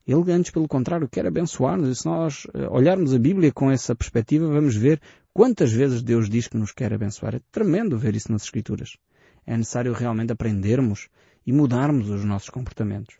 Ele, 0.06 0.32
antes, 0.32 0.50
pelo 0.50 0.66
contrário, 0.66 1.08
quer 1.08 1.26
abençoar-nos. 1.26 1.88
E 1.88 1.94
se 1.94 2.06
nós 2.06 2.46
eh, 2.54 2.68
olharmos 2.68 3.12
a 3.12 3.18
Bíblia 3.18 3.52
com 3.52 3.70
essa 3.70 3.94
perspectiva, 3.94 4.46
vamos 4.46 4.76
ver 4.76 5.00
quantas 5.34 5.72
vezes 5.72 6.02
Deus 6.02 6.30
diz 6.30 6.48
que 6.48 6.56
nos 6.56 6.72
quer 6.72 6.92
abençoar. 6.92 7.34
É 7.34 7.40
tremendo 7.50 7.98
ver 7.98 8.14
isso 8.14 8.32
nas 8.32 8.44
Escrituras. 8.44 8.96
É 9.46 9.56
necessário 9.56 9.92
realmente 9.92 10.32
aprendermos 10.32 11.08
e 11.46 11.52
mudarmos 11.52 12.08
os 12.08 12.24
nossos 12.24 12.50
comportamentos. 12.50 13.16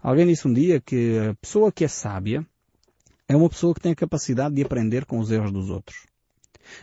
Alguém 0.00 0.26
disse 0.26 0.48
um 0.48 0.52
dia 0.52 0.80
que 0.80 1.18
a 1.18 1.34
pessoa 1.34 1.70
que 1.70 1.84
é 1.84 1.88
sábia 1.88 2.46
é 3.28 3.36
uma 3.36 3.48
pessoa 3.48 3.74
que 3.74 3.80
tem 3.80 3.92
a 3.92 3.96
capacidade 3.96 4.54
de 4.54 4.62
aprender 4.62 5.04
com 5.04 5.18
os 5.18 5.30
erros 5.30 5.52
dos 5.52 5.70
outros. 5.70 6.06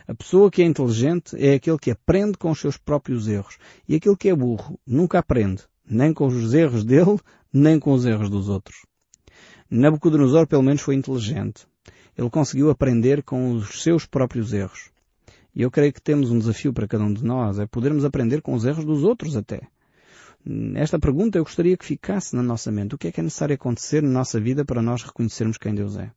A 0.06 0.14
pessoa 0.14 0.50
que 0.50 0.62
é 0.62 0.64
inteligente 0.64 1.36
é 1.36 1.54
aquele 1.54 1.78
que 1.78 1.90
aprende 1.90 2.36
com 2.36 2.50
os 2.50 2.60
seus 2.60 2.76
próprios 2.76 3.28
erros. 3.28 3.58
E 3.88 3.94
aquele 3.94 4.16
que 4.16 4.28
é 4.28 4.34
burro 4.34 4.78
nunca 4.86 5.18
aprende, 5.18 5.62
nem 5.84 6.12
com 6.12 6.26
os 6.26 6.54
erros 6.54 6.84
dele, 6.84 7.18
nem 7.52 7.78
com 7.78 7.92
os 7.92 8.04
erros 8.04 8.30
dos 8.30 8.48
outros. 8.48 8.84
Nabucodonosor 9.70 10.46
pelo 10.46 10.62
menos 10.62 10.80
foi 10.80 10.94
inteligente. 10.94 11.66
Ele 12.16 12.28
conseguiu 12.28 12.70
aprender 12.70 13.22
com 13.22 13.52
os 13.52 13.82
seus 13.82 14.04
próprios 14.06 14.52
erros. 14.52 14.89
E 15.54 15.62
eu 15.62 15.70
creio 15.70 15.92
que 15.92 16.00
temos 16.00 16.30
um 16.30 16.38
desafio 16.38 16.72
para 16.72 16.86
cada 16.86 17.04
um 17.04 17.12
de 17.12 17.24
nós, 17.24 17.58
é 17.58 17.66
podermos 17.66 18.04
aprender 18.04 18.40
com 18.40 18.54
os 18.54 18.64
erros 18.64 18.84
dos 18.84 19.02
outros 19.02 19.36
até. 19.36 19.62
Esta 20.74 20.98
pergunta 20.98 21.38
eu 21.38 21.44
gostaria 21.44 21.76
que 21.76 21.84
ficasse 21.84 22.34
na 22.34 22.42
nossa 22.42 22.72
mente. 22.72 22.94
O 22.94 22.98
que 22.98 23.08
é 23.08 23.12
que 23.12 23.20
é 23.20 23.22
necessário 23.22 23.54
acontecer 23.54 24.02
na 24.02 24.08
nossa 24.08 24.40
vida 24.40 24.64
para 24.64 24.80
nós 24.80 25.02
reconhecermos 25.02 25.58
quem 25.58 25.74
Deus 25.74 25.96
é? 25.96 26.10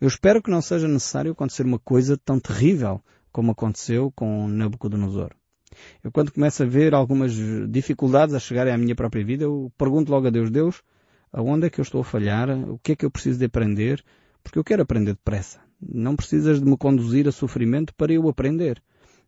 Eu 0.00 0.08
espero 0.08 0.42
que 0.42 0.50
não 0.50 0.60
seja 0.60 0.86
necessário 0.86 1.32
acontecer 1.32 1.64
uma 1.64 1.78
coisa 1.78 2.16
tão 2.16 2.38
terrível 2.38 3.00
como 3.32 3.52
aconteceu 3.52 4.12
com 4.14 4.46
Nabucodonosor. 4.46 5.30
Eu 6.02 6.12
quando 6.12 6.30
começo 6.30 6.62
a 6.62 6.66
ver 6.66 6.94
algumas 6.94 7.32
dificuldades 7.68 8.34
a 8.34 8.38
chegarem 8.38 8.72
à 8.72 8.78
minha 8.78 8.94
própria 8.94 9.24
vida, 9.24 9.44
eu 9.44 9.72
pergunto 9.76 10.12
logo 10.12 10.26
a 10.26 10.30
Deus, 10.30 10.50
Deus, 10.50 10.82
aonde 11.32 11.66
é 11.66 11.70
que 11.70 11.80
eu 11.80 11.82
estou 11.82 12.02
a 12.02 12.04
falhar? 12.04 12.50
O 12.50 12.78
que 12.78 12.92
é 12.92 12.96
que 12.96 13.04
eu 13.04 13.10
preciso 13.10 13.38
de 13.38 13.46
aprender? 13.46 14.04
Porque 14.42 14.58
eu 14.58 14.62
quero 14.62 14.82
aprender 14.82 15.12
depressa. 15.12 15.63
Não 15.86 16.16
precisas 16.16 16.60
de 16.60 16.64
me 16.64 16.76
conduzir 16.76 17.28
a 17.28 17.32
sofrimento 17.32 17.94
para 17.94 18.12
eu 18.12 18.28
aprender. 18.28 18.82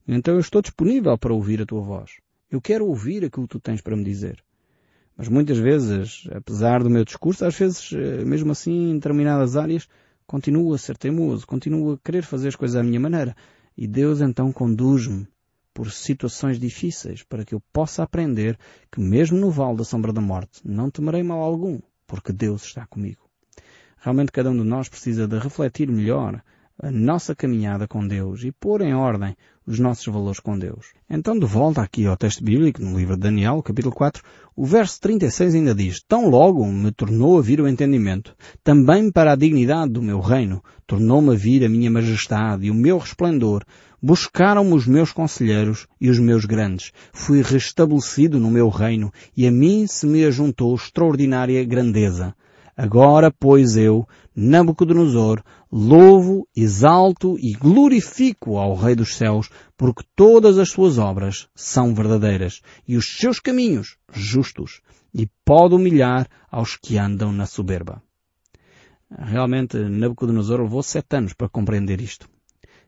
Então 0.07 0.35
eu 0.35 0.40
estou 0.40 0.62
disponível 0.62 1.16
para 1.19 1.35
ouvir 1.35 1.61
a 1.61 1.66
tua 1.66 1.81
voz. 1.81 2.12
Eu 2.51 2.61
quero 2.61 2.87
ouvir 2.87 3.25
aquilo 3.25 3.47
que 3.47 3.53
tu 3.53 3.61
tens 3.61 3.81
para 3.81 3.97
me 3.97 4.05
dizer. 4.05 4.42
Mas 5.16 5.29
muitas 5.29 5.59
vezes, 5.59 6.29
apesar 6.31 6.83
do 6.83 6.90
meu 6.90 7.05
discurso, 7.05 7.45
às 7.45 7.57
vezes, 7.57 7.90
eh, 7.92 8.25
mesmo 8.25 8.53
assim, 8.53 8.90
em 8.90 8.95
determinadas 8.95 9.57
áreas, 9.57 9.88
continuo 10.27 10.75
a 10.75 10.79
ser 10.79 10.97
teimoso, 10.97 11.47
continuo 11.47 11.92
a 11.92 11.99
querer 11.99 12.23
fazer 12.23 12.49
as 12.49 12.57
coisas 12.57 12.77
à 12.77 12.83
minha 12.83 13.01
maneira. 13.01 13.35
E 13.77 13.87
Deus 13.87 14.21
então 14.21 14.53
conduz-me 14.53 15.27
por 15.73 15.90
situações 15.90 16.59
difíceis 16.59 17.23
para 17.23 17.45
que 17.45 17.55
eu 17.55 17.61
possa 17.73 18.03
aprender 18.03 18.59
que 18.90 19.01
mesmo 19.01 19.38
no 19.38 19.51
vale 19.51 19.77
da 19.77 19.85
sombra 19.85 20.12
da 20.12 20.21
morte 20.21 20.61
não 20.64 20.90
temerei 20.90 21.23
mal 21.23 21.42
algum, 21.42 21.81
porque 22.07 22.33
Deus 22.33 22.64
está 22.64 22.87
comigo. 22.87 23.26
Realmente 24.07 24.31
cada 24.31 24.53
um 24.53 24.57
de 24.57 24.62
nós 24.62 24.88
precisa 24.88 25.27
de 25.27 25.37
refletir 25.37 25.90
melhor 25.90 26.40
a 26.81 26.92
nossa 26.92 27.35
caminhada 27.35 27.88
com 27.88 28.07
Deus 28.07 28.45
e 28.45 28.53
pôr 28.53 28.81
em 28.83 28.95
ordem 28.95 29.37
os 29.66 29.81
nossos 29.81 30.07
valores 30.07 30.38
com 30.38 30.57
Deus. 30.57 30.92
Então, 31.11 31.37
de 31.37 31.45
volta 31.45 31.83
aqui 31.83 32.07
ao 32.07 32.16
texto 32.16 32.45
bíblico, 32.45 32.81
no 32.81 32.97
livro 32.97 33.16
de 33.16 33.23
Daniel, 33.23 33.61
capítulo 33.64 33.92
4, 33.92 34.23
o 34.55 34.64
verso 34.64 35.01
36 35.01 35.57
ainda 35.57 35.75
diz, 35.75 36.05
Tão 36.07 36.31
logo 36.31 36.64
me 36.64 36.92
tornou 36.92 37.37
a 37.37 37.42
vir 37.42 37.61
o 37.61 37.66
entendimento, 37.66 38.33
também 38.62 39.11
para 39.11 39.33
a 39.33 39.37
dignidade 39.37 39.90
do 39.90 40.01
meu 40.01 40.21
reino, 40.21 40.62
tornou-me 40.87 41.33
a 41.33 41.37
vir 41.37 41.64
a 41.64 41.69
minha 41.69 41.90
majestade 41.90 42.66
e 42.66 42.71
o 42.71 42.75
meu 42.75 42.99
resplendor, 42.99 43.64
buscaram-me 44.01 44.73
os 44.73 44.87
meus 44.87 45.11
conselheiros 45.11 45.88
e 46.01 46.09
os 46.09 46.21
meus 46.21 46.45
grandes, 46.45 46.92
fui 47.12 47.42
restabelecido 47.42 48.38
no 48.38 48.53
meu 48.53 48.69
reino, 48.69 49.12
e 49.37 49.49
a 49.49 49.51
mim 49.51 49.85
se 49.88 50.07
me 50.07 50.25
ajuntou 50.25 50.77
extraordinária 50.77 51.64
grandeza. 51.64 52.37
Agora, 52.77 53.31
pois, 53.31 53.75
eu, 53.75 54.07
Nabucodonosor, 54.35 55.43
louvo, 55.73 56.47
exalto 56.55 57.39
e 57.39 57.55
glorifico 57.55 58.59
ao 58.59 58.75
Rei 58.75 58.95
dos 58.95 59.17
céus, 59.17 59.49
porque 59.79 60.05
todas 60.15 60.59
as 60.59 60.69
suas 60.69 60.99
obras 60.99 61.49
são 61.55 61.95
verdadeiras 61.95 62.61
e 62.87 62.97
os 62.97 63.17
seus 63.17 63.41
caminhos 63.41 63.97
justos, 64.12 64.83
e 65.15 65.27
pode 65.43 65.75
humilhar 65.75 66.29
aos 66.51 66.77
que 66.77 66.99
andam 66.99 67.33
na 67.33 67.47
soberba. 67.47 68.03
Realmente, 69.11 69.79
Nabucodonosor 69.79 70.61
levou 70.61 70.83
sete 70.83 71.17
anos 71.17 71.33
para 71.33 71.49
compreender 71.49 72.03
isto. 72.03 72.29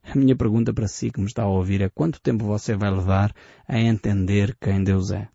A 0.02 0.14
minha 0.14 0.36
pergunta 0.36 0.72
para 0.74 0.86
si 0.86 1.10
que 1.10 1.20
me 1.20 1.26
está 1.26 1.44
a 1.44 1.48
ouvir 1.48 1.80
é 1.80 1.88
quanto 1.88 2.20
tempo 2.20 2.44
você 2.44 2.76
vai 2.76 2.90
levar 2.90 3.34
a 3.66 3.78
entender 3.78 4.54
quem 4.60 4.84
Deus 4.84 5.10
é? 5.10 5.28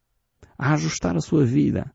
A 0.55 0.73
ajustar 0.73 1.17
a 1.17 1.21
sua 1.21 1.43
vida 1.43 1.91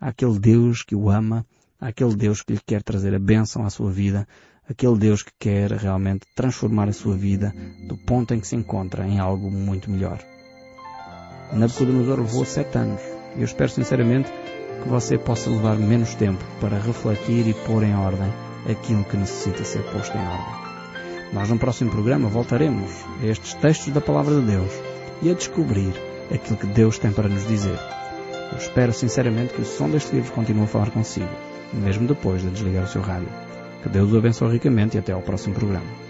àquele 0.00 0.38
Deus 0.40 0.82
que 0.82 0.96
o 0.96 1.08
ama 1.08 1.46
àquele 1.80 2.14
Deus 2.14 2.42
que 2.42 2.52
lhe 2.52 2.60
quer 2.64 2.82
trazer 2.82 3.14
a 3.14 3.18
bênção 3.18 3.64
à 3.64 3.70
sua 3.70 3.90
vida, 3.90 4.28
aquele 4.68 4.98
Deus 4.98 5.22
que 5.22 5.32
quer 5.38 5.72
realmente 5.72 6.26
transformar 6.34 6.88
a 6.88 6.92
sua 6.92 7.16
vida 7.16 7.54
do 7.88 7.96
ponto 7.96 8.34
em 8.34 8.40
que 8.40 8.46
se 8.46 8.54
encontra 8.54 9.06
em 9.06 9.18
algo 9.18 9.50
muito 9.50 9.90
melhor. 9.90 10.20
Nabucodonosor 11.52 12.20
levou 12.20 12.44
sete 12.44 12.78
anos 12.78 13.00
e 13.36 13.40
eu 13.40 13.44
espero 13.44 13.70
sinceramente 13.70 14.30
que 14.82 14.88
você 14.88 15.18
possa 15.18 15.50
levar 15.50 15.76
menos 15.76 16.14
tempo 16.14 16.44
para 16.60 16.78
refletir 16.78 17.48
e 17.48 17.54
pôr 17.54 17.82
em 17.82 17.94
ordem 17.94 18.32
aquilo 18.70 19.04
que 19.04 19.16
necessita 19.16 19.64
ser 19.64 19.82
posto 19.90 20.16
em 20.16 20.20
ordem. 20.20 20.60
Nós 21.32 21.48
no 21.48 21.58
próximo 21.58 21.90
programa 21.90 22.28
voltaremos 22.28 22.90
a 23.20 23.26
estes 23.26 23.54
textos 23.54 23.92
da 23.92 24.00
Palavra 24.00 24.40
de 24.40 24.46
Deus 24.46 24.72
e 25.22 25.30
a 25.30 25.34
descobrir 25.34 25.92
aquilo 26.32 26.56
que 26.56 26.66
Deus 26.66 26.98
tem 26.98 27.12
para 27.12 27.28
nos 27.28 27.46
dizer. 27.46 27.78
Eu 28.52 28.58
espero 28.58 28.92
sinceramente 28.92 29.54
que 29.54 29.62
o 29.62 29.64
som 29.64 29.88
deste 29.90 30.14
livro 30.14 30.32
continue 30.32 30.64
a 30.64 30.68
falar 30.68 30.90
consigo 30.90 31.49
mesmo 31.72 32.06
depois 32.06 32.42
de 32.42 32.50
desligar 32.50 32.84
o 32.84 32.88
seu 32.88 33.02
rádio. 33.02 33.28
Que 33.82 33.88
Deus 33.88 34.12
o 34.12 34.18
abençoe 34.18 34.52
ricamente 34.52 34.96
e 34.96 35.00
até 35.00 35.12
ao 35.12 35.22
próximo 35.22 35.54
programa. 35.54 36.09